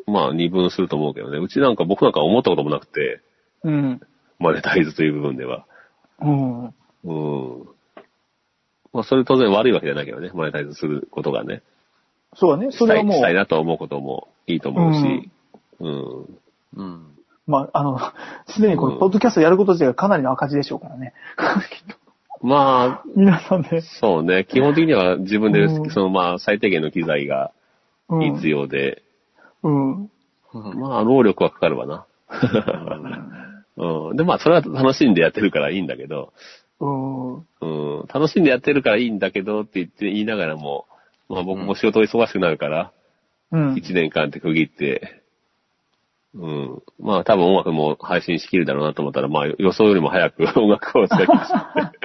[0.07, 1.39] まあ、二分すると思うけどね。
[1.39, 3.21] うちなんか僕なんか思ったこともなくて、
[3.65, 4.01] うん。
[4.39, 5.67] マネタイズという部分では。
[6.21, 6.65] うん。
[6.67, 7.69] うん。
[8.93, 10.31] まあ、それ当然悪いわけじゃないけどね。
[10.35, 11.63] マネタイズすることがね。
[12.35, 12.73] そうだね。
[12.73, 15.31] それはいもうしたい、なと思うこともいいと思うし。
[15.81, 16.39] うん。
[16.77, 17.17] うん。
[17.47, 17.99] まあ、あの、
[18.49, 21.13] すでにこのポッドキャストやること自体がかなりの赤字でしょうからね。
[21.37, 22.06] きっと
[22.43, 23.81] まあ、皆さんで。
[23.81, 24.45] そうね。
[24.49, 27.53] 基本的には自分でう、んそのまあ、最低限の機材が
[28.09, 28.35] うん。
[28.37, 29.03] 必要で、
[29.63, 30.11] うん。
[30.53, 32.07] まあ、労力はかかるわな。
[33.77, 34.17] うん。
[34.17, 36.33] で、まあ、それは楽しんでやってるからいいんだけど、
[36.81, 37.35] うん。
[37.37, 37.43] う
[38.05, 38.07] ん。
[38.13, 40.87] 楽しんでやってるからいいんだけどって言って言いながらも、
[41.29, 42.93] まあ僕も仕事忙しくなるから、
[43.51, 43.77] うん。
[43.77, 45.23] 一年間って区切って、
[46.39, 46.83] うん。
[47.01, 51.99] まあ多分音楽も配信しきるだろうなと思ったら、まあ予想よりも早く 音楽を使い切って しまって。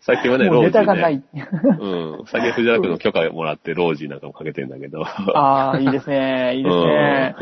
[0.00, 0.70] 最近はね、ロージー、ね。
[0.72, 1.14] タがない。
[1.14, 1.86] う
[2.22, 2.22] ん。
[2.26, 5.02] 最近藤原君の許可をもらってロージーなんかもかけてんだけど。
[5.02, 6.56] ああ、いいですね。
[6.56, 7.36] いいですね。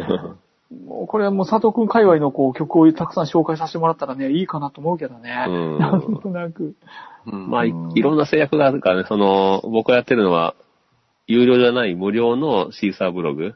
[0.85, 5.45] もうこれはもう佐藤くん界隈のこう曲をたくさん紹介させてもらったらね、いいかなと思うけどね。
[5.49, 6.75] うんなんとなく。
[7.27, 10.55] うんまあい、いろんな制約があるからね、その、僕がやってるのは、
[11.27, 13.55] 有料じゃない無料のシーサーブログ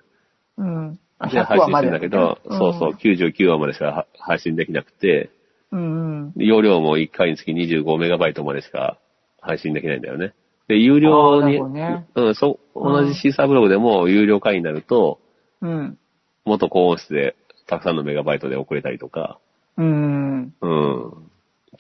[0.59, 0.99] うん。
[1.21, 2.93] あで配信してるんだけど、ねそうそう、。
[2.93, 5.31] 99話までしかは配信できなくて、
[5.71, 6.33] うんうん。
[6.33, 8.99] で容量も1回につき25メガバイトまでしか
[9.41, 10.33] 配信できないんだよね。
[10.67, 15.21] で、有料に、あーなるほうん、そう、同じシーサーブログでも有料会員になると、
[15.61, 15.99] うん。
[16.47, 19.39] もっと高音質でたくさんのメガバイトで送れたりとか、
[19.77, 20.55] うん。
[20.61, 21.13] うん。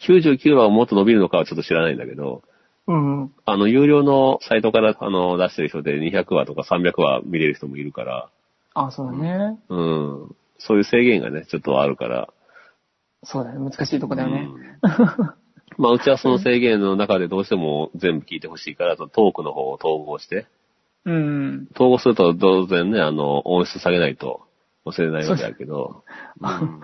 [0.07, 2.43] 99話はもっと伸びるのかはちょっと知らないんだけど、
[2.86, 3.32] うん。
[3.47, 8.30] あの、有料のサイトからあの出してる人で200話とか300話見れる人もいるから、
[8.75, 9.59] あ、そうだね。
[9.68, 10.37] うん。
[10.59, 12.29] そういう制限がね、ちょっとあるから、
[13.23, 13.59] そうだね。
[13.59, 14.49] 難しいとこだよね。
[15.77, 20.47] まあ、うちはその制限の中でどうしても全部聞いてほしいから、トークの方を統合して、
[21.05, 21.68] うん。
[21.75, 24.43] 統合すると当然ね、あの、音質下げないと
[24.85, 26.05] 教れないわけだけど、
[26.41, 26.81] うん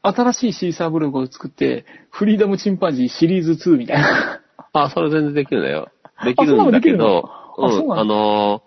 [0.00, 4.40] 新しいシーサーブログを作って、フリーダムチンパンジーシリーズ2みたいな。
[4.72, 5.90] あ、それ全然できるんだよ。
[6.24, 8.62] できるんだけど、うん、あそうなのあの、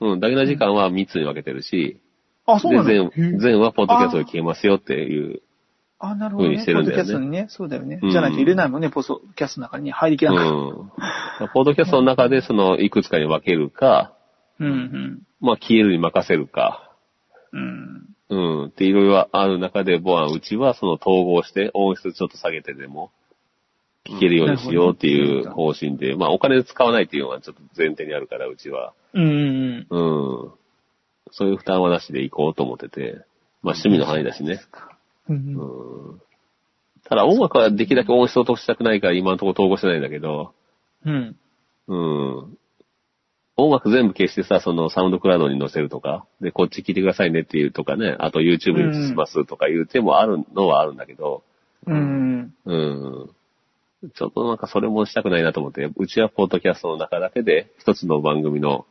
[0.00, 2.00] うん、だけな時間は3つに分けてるし、
[2.46, 3.10] あ、そうで、なの？
[3.10, 5.42] 全、へえ全はポッドキャストで聞けますよっていう、
[5.98, 6.56] あ、なるほど、ね。
[6.56, 7.46] 風にしてるんだよねポッドキャストにね。
[7.50, 8.00] そうだよね。
[8.02, 10.48] うんじゃないと入れないもんね、ポッドキャストの中に入りきうらない。
[10.48, 10.52] ん。
[11.52, 14.14] ポッドキャストの中でその、いくつかに分けるか、
[14.58, 15.22] うん、うん。
[15.40, 16.90] まあ、消えるに任せるか、
[17.52, 18.06] うん。
[18.30, 23.10] うん、っていろいろある中で、ボアンうちはその統合して音質ちょっと下げてでも、
[24.06, 28.94] 聞けるようにしようっていう方針で、まあお金使わないっていうのはちょっと前提にあるから、うちは。
[29.12, 29.86] うん、うん。
[29.90, 30.52] うん。
[31.32, 33.24] そういう負担はなしで行こうと思ってて、
[33.62, 34.60] まあ趣味の範囲だしね。
[35.28, 35.34] う。
[35.34, 36.20] うんん。
[37.04, 40.52] ただ音楽はできるだけ音質を落としたくないから今のところ統合してないんだけど、
[41.04, 41.36] うん。
[41.88, 42.58] うん。
[43.56, 51.42] 音楽全部消してさ、そのサウンドクラウドに載せるとか、で、こっち聞いてくださいねっていうとかね、あと YouTube にしますとかいう手もあるのはあるんだけど、
[51.86, 52.54] うん。
[52.64, 53.30] うん。
[54.14, 58.86] ちょっとなんかそれもしたくないなと思って、うちはポッドキャストの中だけで一つの番組の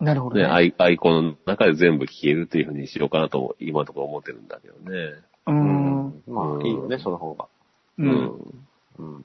[0.00, 0.44] ね、なるほどね。
[0.44, 4.90] アイアイコンの中で全部聞けるっていう風にしようかなと今のところ思ってるんだけどね。
[5.46, 5.52] う。
[5.52, 6.22] うんん。
[6.26, 7.48] まあ、いいよね、その方が。
[7.98, 8.02] う。
[8.04, 8.64] うんん。
[8.98, 9.24] うん。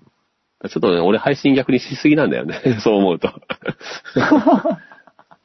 [0.69, 2.59] ちょっとね、俺配信逆にしすぎなんだよね。
[2.81, 3.29] そう思うと。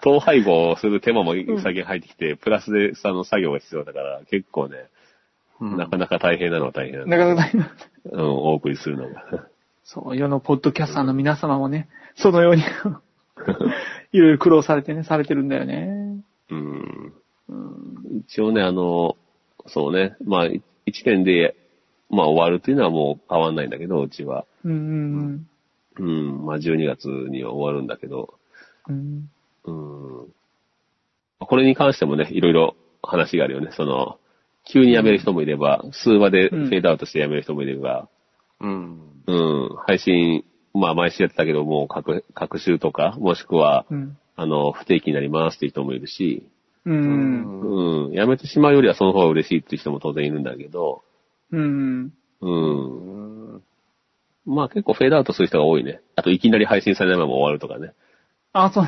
[0.00, 4.86] 統廃合する手間も最近入ってきて、プラスでその作業が必要だから、結構ね、
[5.60, 7.16] なかなか大変なのは大変なんだ。
[7.16, 7.60] なかなか大変
[8.10, 9.48] うん、お送りするのが。
[9.84, 12.62] そう、世のポッドキャスターの皆様もね、そのように、
[14.12, 16.22] いろいろ苦労されてね、されてるんだよね。
[16.50, 17.12] うん。
[17.48, 18.20] うん。
[18.26, 19.16] 一応ね、あの、
[19.66, 21.54] そうね、まあ、い一年で、
[22.10, 24.46] まあ終わるっていうのはもう変わんないんだけど、うちは。
[24.64, 25.46] うん。
[25.98, 28.34] うん、まあ12月には終わるんだけど、
[28.88, 29.30] うん。
[29.64, 30.26] うん。
[31.40, 33.70] これに関してもね、いろいろ話があるよね。
[33.72, 34.18] その、
[34.70, 38.08] 急に辞める人もいれば、数話でフェードアウトして辞める人もいれば、
[38.60, 39.00] うん。
[39.26, 40.44] うん、配信、
[40.74, 44.18] まあ毎週やってたけど、もう各、各週とか、もしくは、うん。
[44.36, 46.48] あの、不定期になりますっていう人もいるし、
[46.84, 48.06] うん。
[48.06, 51.02] うん、辞めてしまうよりはその方が嬉しいっていう人も当然いるんだけど、
[51.50, 52.12] うん。
[52.40, 53.54] うん。
[53.54, 53.62] うん。
[54.46, 56.00] まあ結構フェードアウトする人が多いね。
[56.16, 57.92] あといきなり配信されないまま終わるとかね。
[58.52, 58.84] あ、そう。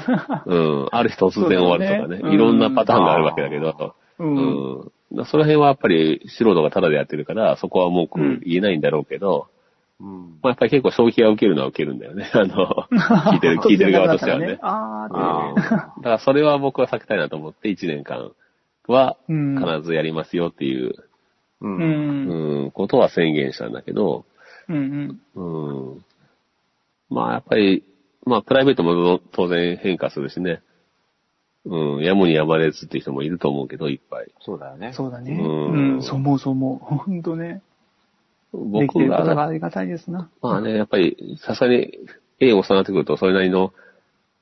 [0.46, 0.88] うん。
[0.92, 2.18] ある日突然終わるとかね。
[2.20, 3.94] そうだねいろんなパターンがあるわけだけど。
[4.18, 4.24] う。
[4.24, 4.92] うんん。
[5.10, 9.48] その辺はやっぱり素人がタダでやってるから、そこは文句言えないんだろうけど、
[10.00, 10.38] うん。
[10.42, 12.30] まあ、やっぱり結構消費が受けるのは受けるんだよね。
[12.32, 14.58] あの、聞いてる、 聞いてる側としてはね。
[14.62, 15.70] あーあって。
[15.70, 18.32] だからそれは僕は避けたいなと思って、1年間
[18.86, 20.94] はうん必ずやりますよっていう、
[21.60, 21.68] う。
[21.68, 21.76] うん。
[21.76, 24.24] うんん、ことは宣言したんだけど、
[24.68, 25.92] うんうん。
[25.92, 26.04] うん。
[27.10, 27.84] まあやっぱり、
[28.24, 30.62] まあプライベートも当然変化するしね。
[31.66, 34.30] うん、やむにやまれずっていう人もいると思うけど、いっぱい。
[34.40, 34.92] そうだよね。
[34.94, 35.32] そうだね。
[35.32, 36.84] うんうん、そう思うそう思う。
[36.84, 37.62] ほんとね。
[38.52, 40.30] できて僕ることがが、ありがたいですな。
[40.42, 41.98] まあね、やっぱり、さすがに、
[42.40, 43.72] A をなってくると、それなりの、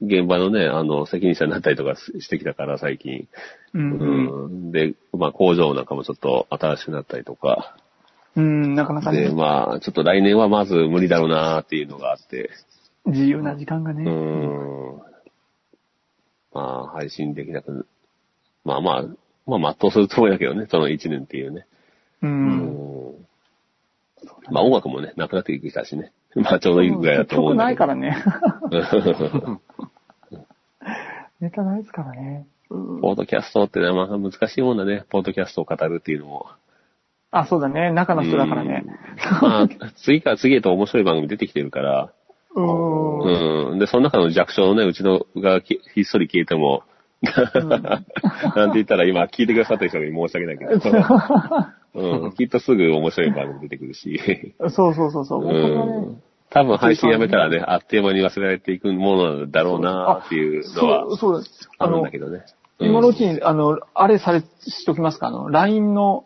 [0.01, 3.27] 現場のね、あの、責任者になったりとかしてきたから、最近。
[3.75, 3.99] うん、
[4.45, 4.73] うん。
[4.73, 7.77] で、まあ、工場なんかもちょっと新しくなったりとか。
[8.37, 12.51] うん、なかなかで、ね、まあ、ちょっと来年はまず無理だろうなっていうのがあって。
[13.07, 14.05] 自由な時間がうね。
[14.05, 15.03] ん。
[16.53, 17.87] まあ、配信できなく、
[18.65, 19.05] まあま
[19.47, 21.67] あ、まあ、全うするつもりだけどね、その1年っていうね。
[22.23, 22.27] う。
[22.27, 23.27] うん。
[24.51, 26.13] まあ、音楽もね、なくなってきたしね。
[26.35, 27.87] まあ、ちょうどいいぐらいだと思う曲ないんだけど。
[27.87, 28.17] からね。
[31.41, 32.47] ネタないですからね。
[32.69, 35.05] ポードキャストってな、まあ難しいもんだね。
[35.09, 36.47] ポードキャストを語るっていうのも。
[37.31, 37.91] あ、そうだね。
[37.93, 38.85] 中の人だからね。
[39.41, 42.13] まあ、次から次へと面白い番組出てきてるから。
[42.59, 43.73] うん。
[43.73, 43.79] うん。
[43.79, 46.83] で、その中の弱小のね、うちのがきひっそり消えても、
[48.55, 50.73] なんて言ったら今聞いてくださってる人に申し訳ないけど。
[51.95, 52.33] うん。
[52.33, 54.55] きっとすぐ面白い番組出てくるし。
[54.71, 55.45] そうそうそうそう。
[55.45, 56.23] うん。
[56.51, 61.69] 多分配信やめたらね、あっという間に忘れられていくものだろうなっていうのはそうです。
[61.79, 62.45] あるんだけどね。
[62.79, 65.27] 今のうちに、あの、あれされ、しときますか？
[65.27, 66.25] あの、LINE の、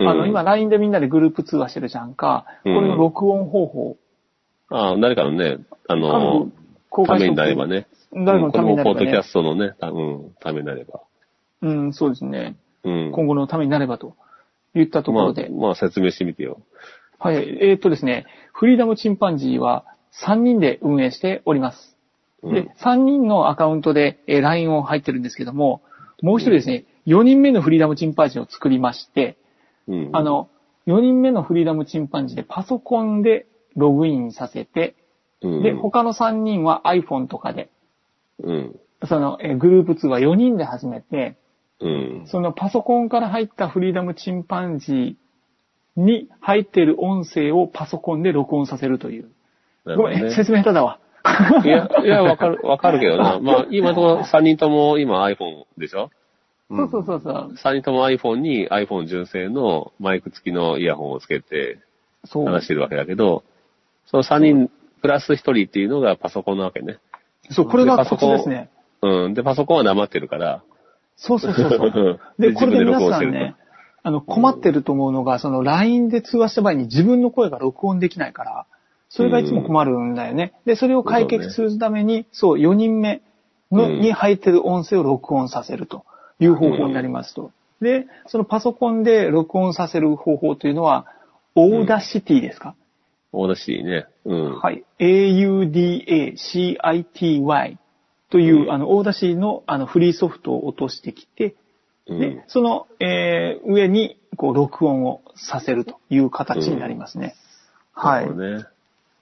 [0.00, 2.44] あの、うん今 LINE でみんなでグループ通話してるじゃんか。
[2.64, 3.96] こうんれの録音方法。
[4.70, 5.58] ああ、誰かのね、
[5.88, 6.50] あの、
[6.90, 7.86] 公ためになればね。
[8.12, 9.22] 誰かのためになればねこのポッドキャ。
[9.22, 11.00] ストのね、たうん、ためになれば。
[11.62, 12.56] うん、そうですね。
[12.84, 13.12] うん。
[13.12, 14.16] 今後のためになればと
[14.74, 16.60] 言ったとこまあろで。、まあ説明してみてよ。
[17.18, 17.36] はい。
[17.36, 19.84] えーっとですね、フリーダムチンパンジーは
[20.24, 21.96] 3人で運営しております。
[22.42, 25.82] うんで、3人のアカウントで、えー LINE を入ってるんですけども、
[26.22, 29.36] もう一人ですね、4人目のフリーダムチンパンジーを作りまして、
[29.88, 30.10] うん。
[30.12, 30.48] あ、の、
[30.86, 33.46] 4人目のフリーダムチンパンジーでパソコンで
[33.76, 34.96] ログインさせて、
[35.42, 37.70] うん、で、他の3人は iPhone とかで、
[38.42, 38.80] うん。
[39.06, 41.36] その、えーグループ2は4人で始めて、
[41.80, 42.24] うん。
[42.26, 49.30] そのパソコンから入ったフリーダムチンパンジーに入っている音声をパソコンで録音させるという。
[49.84, 51.00] ごめん、説明下手だわ。
[51.64, 53.38] いや、いや、 わかる、わかるけどな。
[53.40, 56.10] まあ、今のところ3人とも今 iPhone でしょ？
[56.70, 57.54] そうそうそうそう。
[57.54, 61.78] ?3 人とも iPhone に iPhone 純正のマイク付きのイヤホンをつけて。
[62.32, 63.44] 話してるわけだけど、
[64.14, 64.70] その3人
[65.02, 66.98] プラス1人っていうのがパソコンなわけね。
[67.50, 68.70] そう、これがでパソコンコツですね。
[69.02, 69.34] うん。
[69.34, 70.62] で、パソコンは黙ってるから。
[71.16, 72.20] そうそうそうそう。
[72.38, 73.56] で で、これで皆さんね、
[74.04, 78.66] あの、困ってると思うのが、その LINE で通話した場合に自分の声が録音できないから、
[79.08, 80.52] それがいつも困るんだよね。
[80.64, 83.20] で、それを解決するために、そう、4人目
[83.72, 86.04] の、うんに入ってる音声を録音させると
[86.38, 87.50] いう方法になりますと。
[87.80, 91.06] で、そのパソコンで録音させる方法というのは、
[91.56, 92.74] Audacity ですか、
[93.34, 94.06] 大田市ね。
[94.24, 94.58] うん。
[94.58, 94.84] はい。
[94.98, 96.76] Audacity
[98.30, 101.54] という、うんあの、 Audacity のあのフリーソフトを落としてきて、
[102.06, 107.34] うんで、その、えー上に、こう、録音をさせるという形になりますね。
[107.92, 108.40] はいなるほ。
[108.40, 108.64] どね。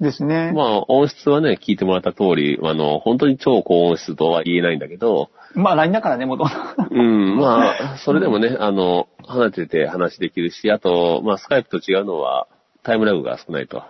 [0.00, 0.52] ですね。
[0.52, 6.88] まあ、音質はね、聞いてもらった通り、あの、本当に超高音質とは言えないんだけど、まあ、LINE だからね、元々。
[6.90, 12.48] うん、まあ、それでもね、あの、離れてて話できるし、あと、まあ、スカイプと違うのは、
[12.82, 13.82] タイムラグが少ないと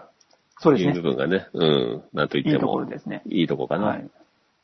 [0.62, 1.00] そうですね。
[1.00, 3.86] 分がね、うん、なんと言っても、いいところですねいいとこかな。
[3.86, 4.08] はい。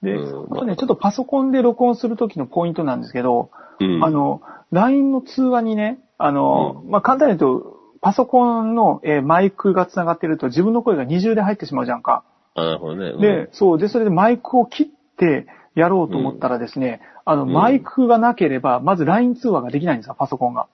[0.02, 4.04] で、うんこれね、ちょっとパソコンで録音するときのポイントなんですけど、うん。
[4.04, 4.40] あの、
[4.70, 12.22] LINE の通話にね、あの、まあ、簡単に言うと、パソコンの、えーマイクが繋がってると自分の声が二重で入ってしまうじゃんか。
[12.54, 13.10] あ、なるほどね。
[13.10, 13.78] うんで、そう。
[13.78, 14.86] で、それでマイクを切っ
[15.16, 20.68] てやろうと思ったらですね、あの、うんマイクがなければ、まず LINE 通話ができないんですよ、パソコンが。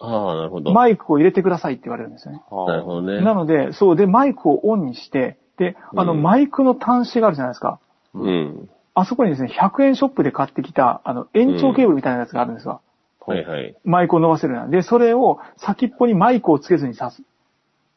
[0.00, 0.72] ああ、なるほど。
[0.72, 2.42] マイクを入れてくださいって言われるんですよね。
[2.66, 3.20] なるほどね。
[3.20, 3.96] なので、そう。
[3.96, 7.80] で、マイクをオンにして、で、あの、うんマイクの端子があるじゃないですか。
[8.14, 8.68] うん。
[8.94, 12.80] あそこにですね、100円ショップで買ってきた、あの、延長ケーブルみたいなやつがあるんですわ。
[13.26, 13.76] はいはい。
[13.84, 14.70] マイクを伸ばせるような。
[14.70, 17.22] で、それを先っぽにマイクをつけずに挿す。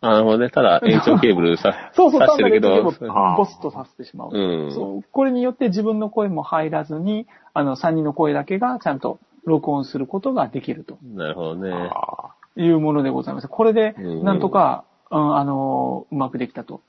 [0.01, 0.49] あなるほどね。
[0.49, 4.29] ただ、 延長ケーブルさ、そうそう、挿してるけど、単なる延長ケーブルをボスッと挿してしまう。
[4.31, 4.71] うん。
[4.71, 11.71] そう、これによって自分の声も入らずに、あの、3人の声だけがちゃんと録音することができるとなるほどね。
[11.71, 13.47] あいうものでございます。
[13.47, 16.81] これで、うんなんとか、うん、あの、うまくできたと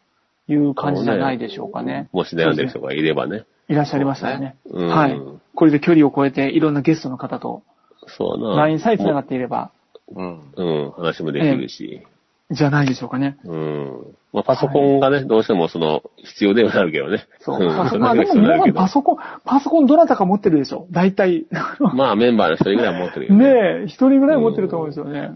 [0.49, 2.09] いう感じじゃないでしょうかね。
[2.13, 3.45] もし悩んでる人がいればね。
[3.69, 4.57] いらっしゃいましたよね。
[4.67, 5.21] うんはい。
[5.55, 7.63] これで距離を超えていろんなゲストの方と
[8.07, 8.57] そうな。
[8.57, 10.53] LINE さえ繋がっていれば、ーうん。
[10.57, 12.07] うん、話もできるし。
[12.53, 13.37] じゃないでしょうかね。
[13.45, 14.17] うん。
[14.33, 17.27] まあ、パソコンがね、どうしてもその、必要ではなるけどね。
[17.41, 17.59] そう。
[17.67, 21.47] まあでも必要になるけどパソコン、パソコンどなたか持ってるでしょ大体。
[21.95, 23.45] まあ、メンバーの一人ぐらいは持ってるよね。
[23.45, 25.33] ねえ、一人ぐらい持ってると思うんですよね。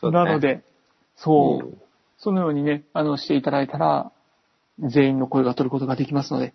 [0.00, 0.62] そうだねなので、
[1.16, 1.78] そう、うん
[2.18, 4.10] そのようにね、あの、していただいたら、
[4.80, 6.52] 全員の声が取ることができますので、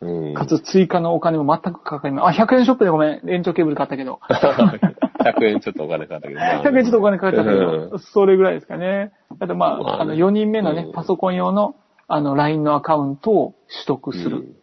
[0.00, 0.34] うん。
[0.34, 2.42] かつ追加のお金も全くかかりません。
[2.42, 4.20] あ、100円ショップでごめん、延長ケーブル買ったけど。
[5.30, 6.40] 100円ちょっとお金かかったけど。
[6.40, 9.12] まあ100円ちょっとお金かかったけうど、それぐらいですかね。
[9.38, 11.76] あとまあ、まあの、4人目のねう、んパソコン用の、
[12.08, 14.56] あの、LINE のアカウントを取得する。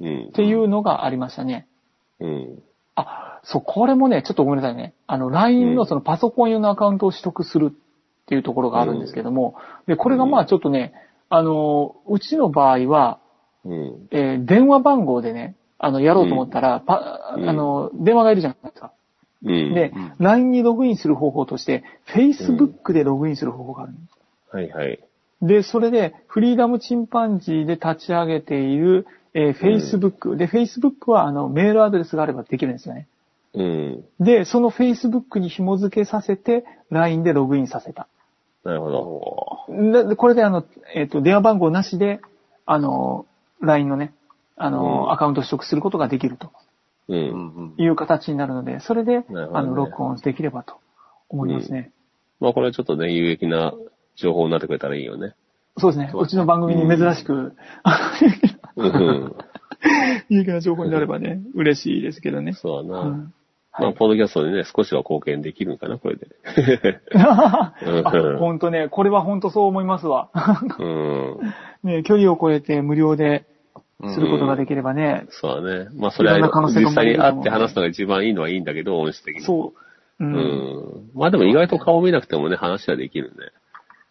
[0.00, 1.66] っていうのがありましたね。
[2.20, 2.62] うん。
[2.94, 4.94] あ、そう、これもね、ちょっとごめんなさいね。
[5.06, 9.56] あの、LINE うんのそのパソコン用のアカウントを取得するっていうところがあるんですけども、
[9.86, 10.92] で、これがまあちょっとね、
[11.28, 13.18] あの、うちの場合は、
[13.64, 14.08] うん。
[14.12, 18.92] えー電話番号でね、あの、やろうと思ったら、パ、うんあの、電話がいるじゃないですか。
[19.44, 19.74] うん。
[19.74, 21.84] で、うん LINE にログインする方法として、
[22.14, 24.56] Facebook でログインする方法があるんです。
[24.56, 24.98] はいはい。
[25.42, 33.06] で、それで、フリーダムチンパンジーで立ち上げている、えー Facebook、で、Facebook は、あの、メールアドレスがあればできるんですよね。
[33.54, 34.04] うん。
[34.18, 38.08] で、その Facebook に紐付けさせて、LINE でログインさせた。
[38.64, 38.90] なるほ
[39.68, 40.08] ど。
[40.08, 40.64] で、これであの、
[40.94, 42.20] えっ、と、電話番号なしで、
[42.66, 43.26] あの、
[43.60, 44.12] LINE のね、
[44.56, 46.50] あの、うんアカウント取得することができると
[47.08, 47.12] う。
[47.12, 50.78] うんんいう形になるので、それで、あの、録音できればと
[51.28, 51.92] 思いますね。
[52.40, 53.74] まあこれちょっとね、有益な
[54.16, 55.34] 情報になってくれたらいいよね。
[55.78, 56.10] そうですね。
[56.14, 57.54] うちの番組に珍しく、
[58.76, 59.34] うん。
[60.28, 62.52] 有益な情報になればね、嬉しいですけどね。
[62.52, 63.00] そうだな。
[63.02, 63.34] うん
[63.80, 66.26] まあ、ポッドキャストでね、少しは貢献できるのかな、これで。
[68.38, 70.30] 本当ね、これは本当そう思いますわ。
[70.78, 71.38] うん。
[71.84, 73.46] ね、距離を超えて無料で
[74.14, 75.88] することができればね、そうだね。
[75.94, 79.42] まあ、それは実際に会って話すのが一番いいのはいいんだけど、音質的に。
[79.42, 79.74] そ
[80.20, 80.24] う。
[80.24, 80.26] う。
[80.26, 81.10] うんん。
[81.14, 83.34] まあでも意外と顔見なくてもね、話はできるね。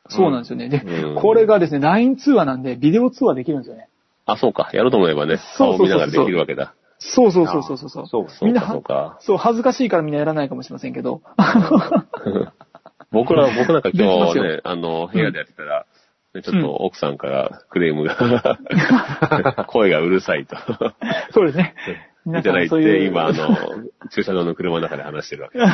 [0.10, 0.70] そうなんですよね。
[0.70, 3.88] で、うんこれがですね、LINE 通話なんで、ビデオ通話できるんですよね。
[4.26, 4.70] あ、そうか。
[4.74, 6.74] やろうと思えばね、そうそうそうそう顔見ながらできるわけだ。
[7.00, 7.90] そうそうそうそうそう。
[7.90, 9.18] そうそうか、みんなそうか。
[9.22, 11.22] そう、恥ずかしいからみんなやらないかもしれませんけど。
[13.12, 15.86] 僕ら、僕なんか今日ね、あの、部屋でやってたら、ね
[16.42, 18.58] ちょっと奥さんからクレームが、
[19.68, 20.58] 声がうるさいと。
[21.32, 21.76] そうですね。
[22.28, 23.58] いただいそういうて、今、あの、
[24.12, 25.60] 駐車場の車の中で話してるわけ。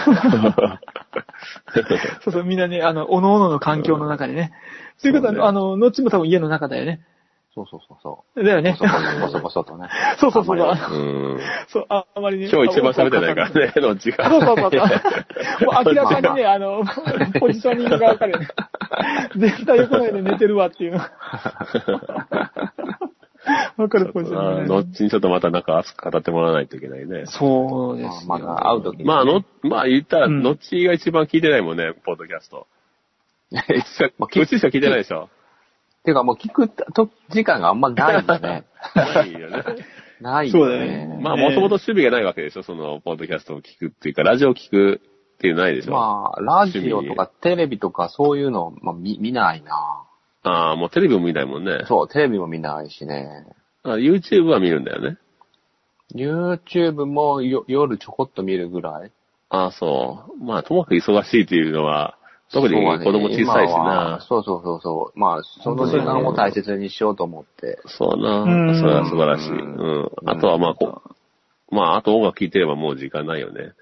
[2.24, 4.52] そうそう、みんなね、あの、おのおのの環境の中でね。
[5.02, 7.02] ということそうねは、あの、後も多分家の中だよね。
[7.56, 8.44] そうそうそうそう。
[8.44, 8.88] だよねボ。
[8.88, 9.88] ソボソボソボソとね。
[10.18, 10.58] そうそうそう。
[10.58, 10.62] う
[11.36, 11.40] ん。
[11.68, 12.50] そう、ああまりね。
[12.52, 14.28] 今日一番喋ってないからね、どっちが。
[14.28, 14.80] そうそうそうそう。
[14.80, 16.84] もう明らかにね、あの、
[17.40, 18.34] ポジショニングがわかる。
[19.36, 21.00] 絶対横ないで寝てるわっていうの。
[23.78, 27.26] わかるポジショニングどねっちにちょっとまたなんか熱く語ってもらわないといけないね。
[27.28, 28.28] そうですよ。
[28.28, 29.04] まあ会うときに。
[29.04, 32.66] まあ、の、まあ言ったら、うんのっちが一番聞いてないもんね、ポッドキャスト。
[33.54, 33.58] う
[34.48, 35.30] ちしか聞いてないでしょ。
[36.04, 38.66] ていうかもう聞くと時間があんまないんだね。
[38.96, 39.64] ないよね。
[40.22, 41.20] ないそうだよねね。
[41.22, 45.02] まあ、もともと趣味がないわけでしょ、その、ポッドキャストを聞くっていうか、ラジオを聞く
[45.36, 45.92] っていうのないでしょ。
[45.92, 50.06] まあ、ラジオとかテレビとかそういうの、まあ、見見ないな。
[50.44, 51.84] ああ、もうテレビも見ないもんね。
[51.88, 53.46] そう、テレビも見ないしね。
[53.84, 55.18] あ YouTube は見るんだよね。
[56.16, 59.12] YouTube もよ夜ちょこっと見るぐらい。
[59.50, 60.44] ああ、そう。
[60.44, 62.18] まあ、ともかく忙しいっていうのは、
[62.54, 64.20] 特に子供小さいしな。
[64.22, 65.20] そうそうそうそう。
[65.20, 67.80] まあ、その時間を大切にしようと思って。
[67.88, 68.44] そうな。
[68.44, 69.50] うんそれは素晴らしい。
[69.50, 70.12] ううんん。
[70.26, 71.02] あとはまあ、こ
[71.72, 73.74] う、まあ、あと音楽聴いてればもう時間ないよね。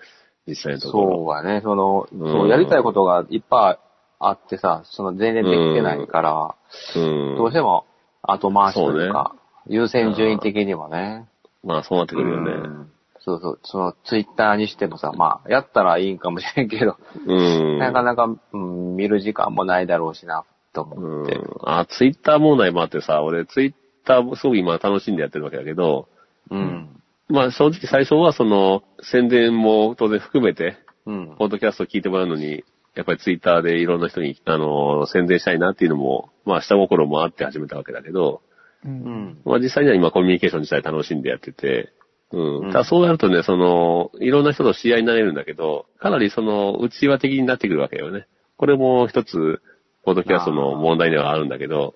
[0.47, 1.17] 実際のところ。
[1.17, 3.79] そうはね、その、うんそうやりたいことがいっぱい
[4.19, 6.55] あってさ、その全然できてないから、
[6.95, 7.35] うん。
[7.37, 7.85] どうしても
[8.21, 9.35] 後回しというそか、
[9.67, 11.27] 優先順位的にもね。
[11.63, 12.87] まあ、そうなってくるよね。
[13.21, 17.77] うんそうそう、そのツイッターにしてもさ、まあ、やったらいいんかもしれんけど、うん。
[17.77, 20.43] なかなか、うん、見る時間もないだろうしな、
[20.73, 21.39] と思うんって。。
[21.63, 23.73] あ、ツイッター問題もあってさ、俺ツイッ
[24.05, 26.07] ターすごく今楽しんでやってるわけだけど、
[26.49, 26.89] うん。
[27.29, 31.35] まあ正直最初はその宣伝も当然含めて、うん。
[31.37, 32.63] ポッドキャスト聞いてもらうのに、
[32.95, 38.41] やっぱりツイッターでいろんな人に、あの、宣伝したいなっていうのも、まあ下心もあって始めたわけだけど、
[38.83, 38.89] う。
[38.89, 39.41] うんん。
[39.45, 41.93] まあ実際には今コミュニケーション自体楽しんでやってて、
[42.31, 42.71] うん。
[42.71, 48.27] だそうなるとね、その、いろんな人と知り合いになれるんだけど、かなりその、内輪的になってくるわけよね。
[48.57, 49.61] これも一つ、
[50.03, 51.95] ポッドキャストの問題ではあるんだけど、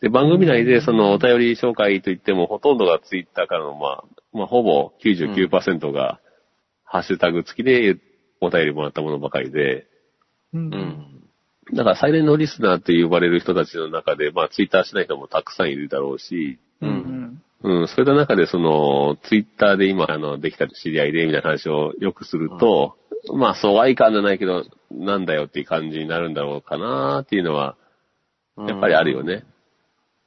[0.00, 6.20] で、番組内でそのお便り紹介といっても、ほとんどがツイッターからの、まあ、まあ、ほぼ99%が、
[6.84, 7.96] ハッシュタグ付きで
[8.40, 9.86] お便りもらったものばかりで、
[10.52, 10.58] う。
[10.58, 11.22] うんん。
[11.74, 17.42] だからサイレントリスナーって呼ばれる人たちの中で、まあ、ツイッターしない人もたくさんいるだろうし、うん。
[17.62, 17.80] うん。
[17.80, 22.96] うん、そういった中で、その、ツイッターで今、あの、できた知り合いで、みたいな話をよくすると、
[23.34, 27.76] まあ、そうはいかんじゃないけど、なんだよっていう感じになるんだろうかなっていうのは、
[28.56, 29.44] うんやっぱりあるよね。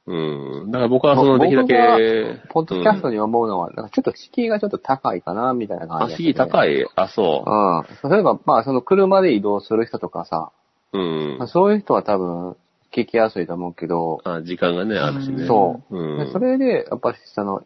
[0.05, 0.71] うん。
[0.71, 6.81] だから僕はその、できるだけポッドキャストに、に思うのは、なんかちょっと敷居がちょっと高いかな、みたいな感あ、じ、敷居高い。
[6.81, 6.85] い？
[6.95, 7.49] あ、そう。
[8.05, 8.11] うん。
[8.11, 10.51] 例えば、まあ、その車で移動する人とかさ、
[10.93, 11.47] うんまあ。
[11.47, 12.55] そういう人は多分、
[12.91, 15.45] 聞きやすいと思うけど、あ、時間がね、あるしね。
[15.47, 15.97] そう。
[15.97, 16.25] うん。
[16.25, 17.63] でそれで、やっぱりその、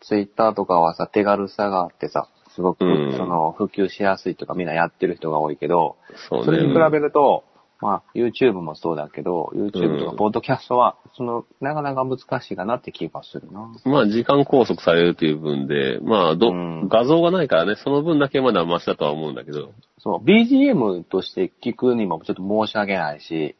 [0.00, 5.96] ツイッターとかはさ、手軽さがあってさ、すごく、うんその、普及しやすいとかみんなやってる人が多いけど、
[6.28, 6.44] そうね。
[6.44, 7.44] それに比べると、
[7.80, 13.74] まあ、YouTube もそうだけど、YouTube とかうんポッドキャストは、その、なかなか難しいかなって気がするな。
[13.84, 23.56] まあ、時間拘束されるという分で、まあ、ど、うん画像がないからね、その分だけまだマシだとは思うんだけど、そう、BGM として聞くにもちょっと申し訳ないし、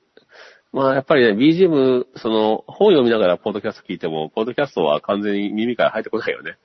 [0.73, 6.57] まあ、やっぱりね、BGM、その、本読みながらポッドキャスト聞いても、ポッドキャストは完全に耳から入ってこないよね。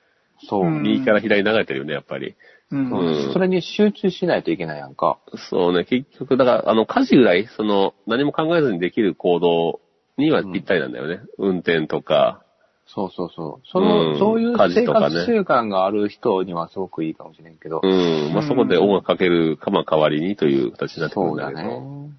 [0.48, 0.64] そう。
[0.64, 2.34] うん右から左に流れてるよね、やっぱり。
[2.70, 5.18] うんうんそれに集中しないといけないやんか。
[5.50, 9.80] そうね、結局、だから、あの、家事ぐらい、その、何も考えずにできる行動
[10.16, 11.20] にはぴったりなんだよね。
[11.38, 12.42] 運転とか、
[12.86, 13.66] そうそうそう。
[13.70, 17.80] その、うんそういう家事生とかね活習慣がある人にはすごくいいかもしれんけど。
[17.82, 21.80] うん、まあ、そこで音楽かけるか、まあ、代わりにという形になってくるそうだんだけど。
[21.80, 22.10] ね。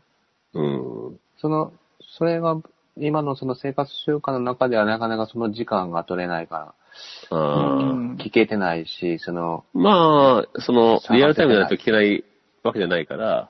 [0.53, 0.61] う
[1.13, 1.19] ん。
[1.41, 1.73] その、
[2.19, 2.57] それが、
[2.97, 6.73] 今のその生活習慣の中ではなかなかその時間が取れないか
[7.31, 12.25] ら、聞けてないし、その、まあ、その、リアルタイムじゃないと聞けない
[12.61, 13.49] わけじゃないから、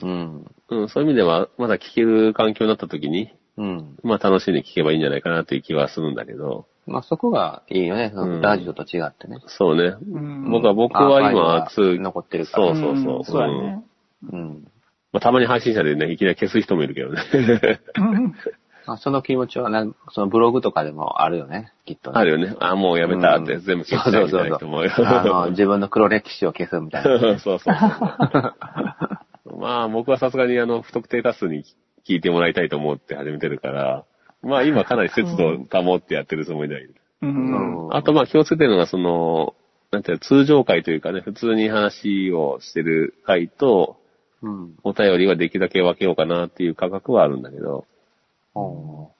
[0.00, 0.46] うん。
[0.68, 3.98] うん、そういう意味では、まだ聞ける環境になった時に、うん。
[4.02, 8.12] まあ楽しんで聞けばいいんじゃないかなという気はするんだけど、まあそこがいいよね、
[8.42, 9.38] ラジオと違ってね。
[9.46, 9.96] そうね。
[10.12, 12.74] うん僕は、僕は今、がつ残ってるから。
[12.74, 13.20] そうそうそう。
[13.20, 13.84] んそうだね。
[14.32, 14.66] うん。
[15.14, 17.22] まあ、たまに配信者でね、いきなり消す人もいるけどね。
[18.84, 22.18] あ、その気持ちはなんそのブログとかでもあるよね、きっとね。
[22.18, 22.56] あるよね。
[22.58, 24.92] あ、もうやめたってうん全部消しちゃうみたいな人もいる。
[25.50, 27.20] 自分の黒歴史を消すみたいな。
[27.20, 27.74] そうそうそう。
[29.56, 31.62] まあ僕はさすがにあの、不特定多数に
[32.08, 34.04] 聞いてもらいたいと思って始めてるから、
[34.42, 36.92] まあ今かなり節度を保ってやってるつもりだけど。
[37.22, 39.54] うんうんあとまあ気をつけてるのがその、
[39.92, 43.98] なんていうの通常回というかね、普通に話をしてる回と、
[44.44, 44.76] うん。
[44.82, 47.86] お便りはできるだけ分けようかなっていう価格はあるんだけど、
[48.54, 49.10] お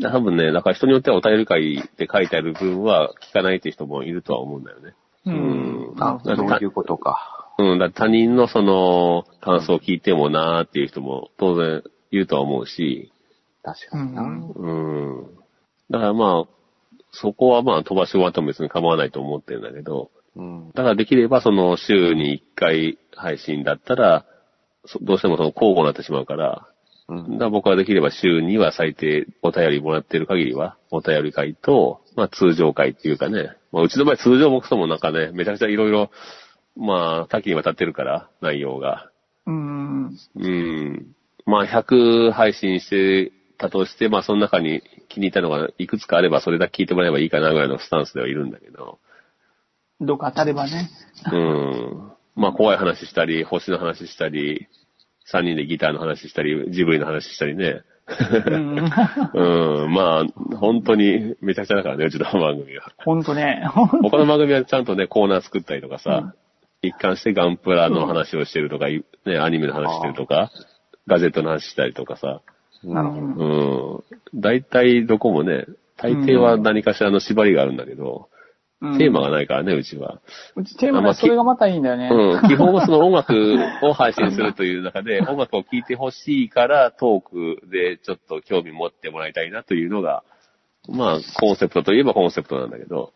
[0.00, 4.94] 多分ね、だから人によってはお便り会って書いてある分は聞かないっていう人もいるとは思うんだよね。
[5.24, 7.54] うんあ、だってそういうことか。
[7.58, 13.12] うん、だって他人のその感想を聞いてもなーっていう人も当然いるとは思うし、
[13.62, 14.22] 確かにな。
[14.22, 15.26] うんうん。
[15.90, 16.48] だからまあ、
[17.12, 20.70] そこはまあ飛ばし終わっても別に構わないと思ってるんだけど、うん。
[20.70, 24.31] だからできればその週に1回配信だったら、そ
[25.00, 26.68] どうしてもその交互になってしまうから、
[27.08, 36.10] うんだ僕はできれば週には最低お便りもらってる限りは、お便り会と、まあ通常会っていうかね、まあうちの場合通常もクソもなんかね、めちゃくちゃいろいろ、
[36.76, 39.10] まあ多岐にわたってるから、内容が。
[39.46, 40.16] うん。
[40.36, 41.06] うん。
[41.44, 48.98] まあ100配信してたとして、まあその中に気に入ったのがいくつかあればそれだけ聞いてもらえばいいかなぐらいのスタンスではいるんだけど、
[50.00, 50.90] どっか当たればね。
[51.32, 52.12] うん。
[52.34, 54.68] まあ怖い話したり、星の話したり、
[55.32, 57.82] 3人でギターの話したり、ジブリの話したりね。
[58.46, 58.78] うん。
[59.34, 62.92] うん、まあ、本当にめちゃくちゃだからね、うちの番組は。
[62.98, 63.62] ほんとね。
[63.66, 66.34] 他の番組はちゃんとね、コーナー作ったりとかさ、
[66.82, 69.02] 一貫してガンプラの話をしてるとか、ね、
[69.38, 70.50] アニメの話してるとか、
[71.06, 72.40] ガジェットの話したりとかさ、
[72.82, 74.02] なるほど。
[74.34, 74.40] うん。
[74.40, 78.28] 大体どこもね、大抵は何かしらの縛りがあるんだけど、
[78.98, 80.20] テーマがないからね、うちは。
[80.56, 82.10] うちテーマあまあがそれがまたいいんだよね。
[82.12, 82.48] うん。
[82.48, 83.32] 基本はその音楽
[83.82, 90.24] を配信するという中で、 音楽を聴いてほしいからトークでちょっと興味持ってもらいたいなというのが、
[90.88, 93.12] まあ、コンセプトといえばコンセプトなんだけど、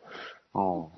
[0.54, 0.88] お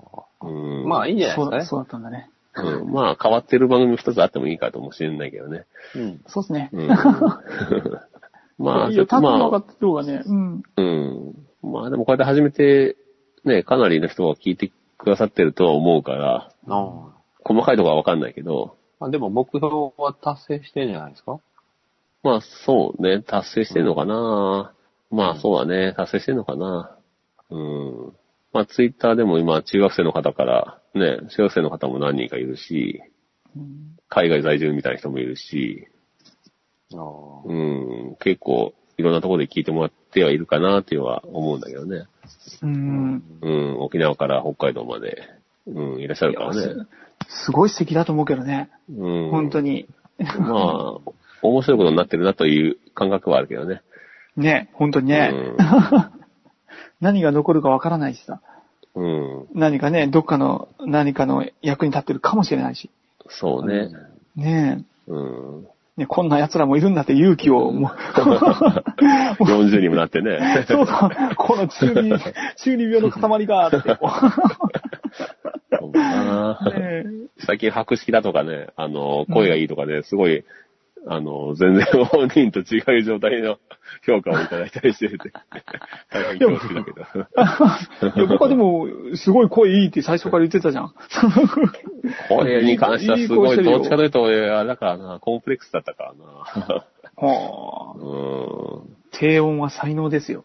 [0.43, 0.51] う
[0.85, 0.89] ん。
[0.89, 2.31] まあいいんじゃないそうだ、ですかそうだったんだね。
[2.55, 5.59] うん、まあ、変わってる番組一つあってもいいかともしれないけどね。
[5.59, 5.67] ね。
[5.95, 6.21] うん。
[6.27, 6.71] そうですね。
[6.73, 6.89] うん。
[8.59, 10.23] まあ、いいよ、たぶん分かまってる方がね。
[10.27, 10.63] うん。
[10.77, 11.35] あ、うん。
[11.63, 12.97] まあでもこうやって始めて、
[13.49, 19.09] ね、かなりの人が聞いてくださってるとは思うから、あ細かいところはわかんないけど、あ。
[19.11, 19.67] でも目標
[19.97, 21.41] は達成してるんじゃないですか？
[22.23, 24.73] まあそうね、達成してんのかな、
[25.11, 26.97] まあそうだね、達成してんのかな。
[27.51, 28.13] うん。
[28.53, 33.03] まあツイッターでも今中学生の方から、ね、中学生の方も何人かいるし、
[34.09, 35.89] 海外在住みたいな人もいるし。
[36.91, 42.07] うん、結構いろんなところで聞いてもらってはいるかなっていうのは思うんだけどね。
[42.63, 43.23] うん。
[43.41, 45.23] うん、沖縄から北海道まで、
[45.67, 46.87] うん、いらっしゃるからね。
[47.29, 48.71] すごい素敵だと思うけどね。
[48.91, 49.31] うん。
[49.31, 49.89] 本当に。
[50.19, 50.99] まあ、
[51.43, 53.83] 面白いことになってるなという感覚はあるけどね。
[54.37, 55.31] ね、本当にね。
[55.33, 55.57] うん
[57.01, 58.41] 何が残るかわからないしさ。
[58.95, 59.47] うん。
[59.55, 62.91] 何かね、どっかの何かの役に立ってるかもしれないし。
[63.29, 63.89] そうね。
[64.35, 65.67] ねうん。
[65.99, 70.65] ね、こんな奴らもいるんだって勇気を、もう、40にもなってね。
[70.69, 72.13] そうだ、この中二、
[72.57, 73.97] 中二病の塊が、って。
[73.97, 74.09] こ
[75.81, 76.61] そうだな。
[76.65, 77.05] う、ね
[77.39, 80.45] 最近白式だとかね、あの、声がいいとかね、すごい、
[81.07, 83.59] あの、全然本人と違う状態の
[84.07, 85.33] 評価をいただいたりしてて、
[86.11, 87.01] 大変恐縮だけど。
[88.17, 90.95] いや、僕はでも、すごい声いいって最初から言ってたじゃん。
[92.29, 96.25] 声に関してはすごい、どっちかというと、俺あれだからな、コンプレックスだったからな。
[97.17, 98.97] はあうん。
[99.13, 100.45] 低音は才能ですよ。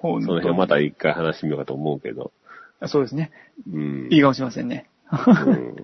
[0.00, 2.32] 本その辺また一回話してみようかと思うけど。
[2.86, 3.30] そうですね。
[3.70, 4.08] うん。
[4.10, 4.88] いいかもしれませんね。
[5.10, 5.76] うん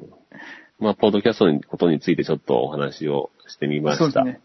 [0.78, 4.11] まあ、ポッドキャストのことについてちょっとお話をしてみました。
[4.11, 4.40] そうですね。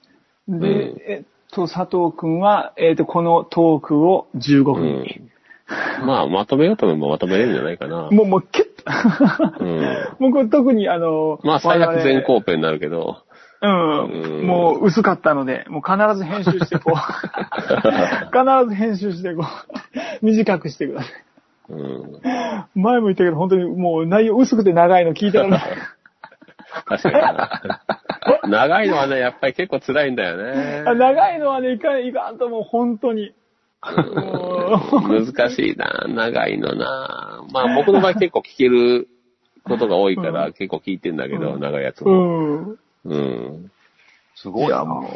[0.47, 5.21] で、うんえっと、佐藤くんは、えっと、このトークを15分に。
[6.05, 8.09] まあ、まとめようと思えばまとめれるんじゃないかな。
[8.11, 8.67] もう、もう、キュッ
[9.57, 9.63] と。
[9.63, 9.79] うん。
[10.19, 14.47] もうこれ特にあの、まあ、最悪全我コーペになるけど、々ううんん。
[14.47, 16.95] もう薄かったので、もう必ず編集してこう。
[18.31, 19.45] 必ず編集してこ
[20.21, 20.25] う。
[20.25, 21.11] 短くしてください。
[21.69, 22.21] うん。
[22.75, 25.61] 前も言ったけど、本当にもう内容薄くて長いの聞いてられない。
[26.85, 27.81] 確かにな。
[28.47, 30.83] 長いのはね、やっぱり結構辛いんだよね。
[30.83, 33.23] 長いのはね、いかん、いかんともう本当に。
[33.23, 33.33] うん
[35.33, 37.43] 難しいな、長いのな。
[37.51, 39.07] まあ僕の場合結構聞ける
[39.63, 42.15] ことが多いから結構聞いてんだけど、長いやつうも。
[42.15, 42.79] ん。
[43.05, 43.71] うん。
[44.35, 44.67] すごいな。
[44.67, 45.09] いやも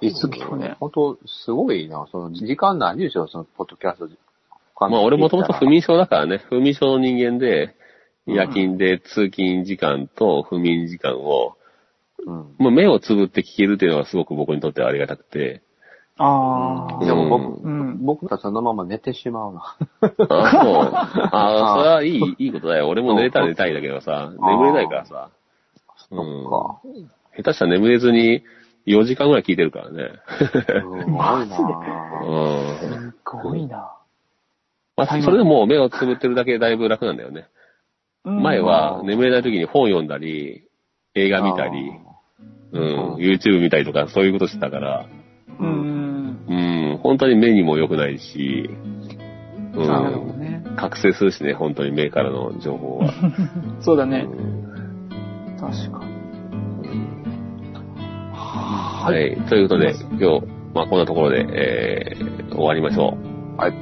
[0.00, 0.76] いつ聞くね。
[0.80, 2.06] 本当すごいな。
[2.10, 4.08] その、時間ないでしょ、その、ポッドキャスト。
[4.88, 7.76] まあ俺もともと不眠症だからね、不眠症の人間で、
[8.26, 11.56] 夜勤で通勤時間と不眠時間を、
[12.26, 12.54] うん。
[12.58, 15.62] もう目をつぶって聞けるっていうのがすごく僕にとってはありがたくて。
[16.16, 17.04] ああ。
[17.04, 18.04] でも僕、うん。
[18.04, 19.76] 僕たちそのまま寝てしまうな。
[20.00, 20.90] あそう。
[21.32, 22.88] あ それはいい、いいことだよ。
[22.88, 25.30] 俺も寝れたら寝たいんだけどさ、眠れないからさ。
[26.08, 26.18] そっ
[26.50, 26.80] か。
[27.36, 28.42] 下手したら眠れずに
[28.86, 30.10] 4時間ぐらい聞いてるからね。
[30.38, 33.10] すごいなうん。
[33.10, 33.90] すごいな。
[34.96, 37.46] まあ、それでも目をつぶってるだけでだいぶ楽なんだよね。
[38.24, 40.68] 前は眠れない時に本読んだり、
[41.14, 41.92] 映画見たり、
[42.72, 45.06] うん、YouTube 見たりとかそういうことしてたから、
[45.60, 46.44] うん。
[46.48, 46.54] う
[46.96, 48.70] ん、本当に目にも良くないし、
[49.74, 50.64] うん、ね。
[50.76, 53.12] 覚醒するしね、本当に目からの情報は。
[53.80, 54.26] そうだね。
[54.28, 54.64] うん
[55.64, 56.14] 確かに。
[58.32, 59.48] はい。
[59.48, 63.16] ということで、今日、まあこんなところで、えー、終わりましょ
[63.56, 63.56] う。
[63.56, 63.72] はい。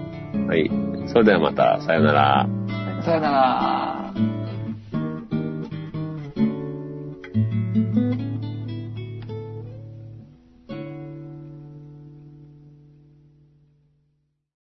[0.46, 0.70] はい。
[1.08, 2.48] それではまた、さよなら。
[3.02, 4.01] さよなら。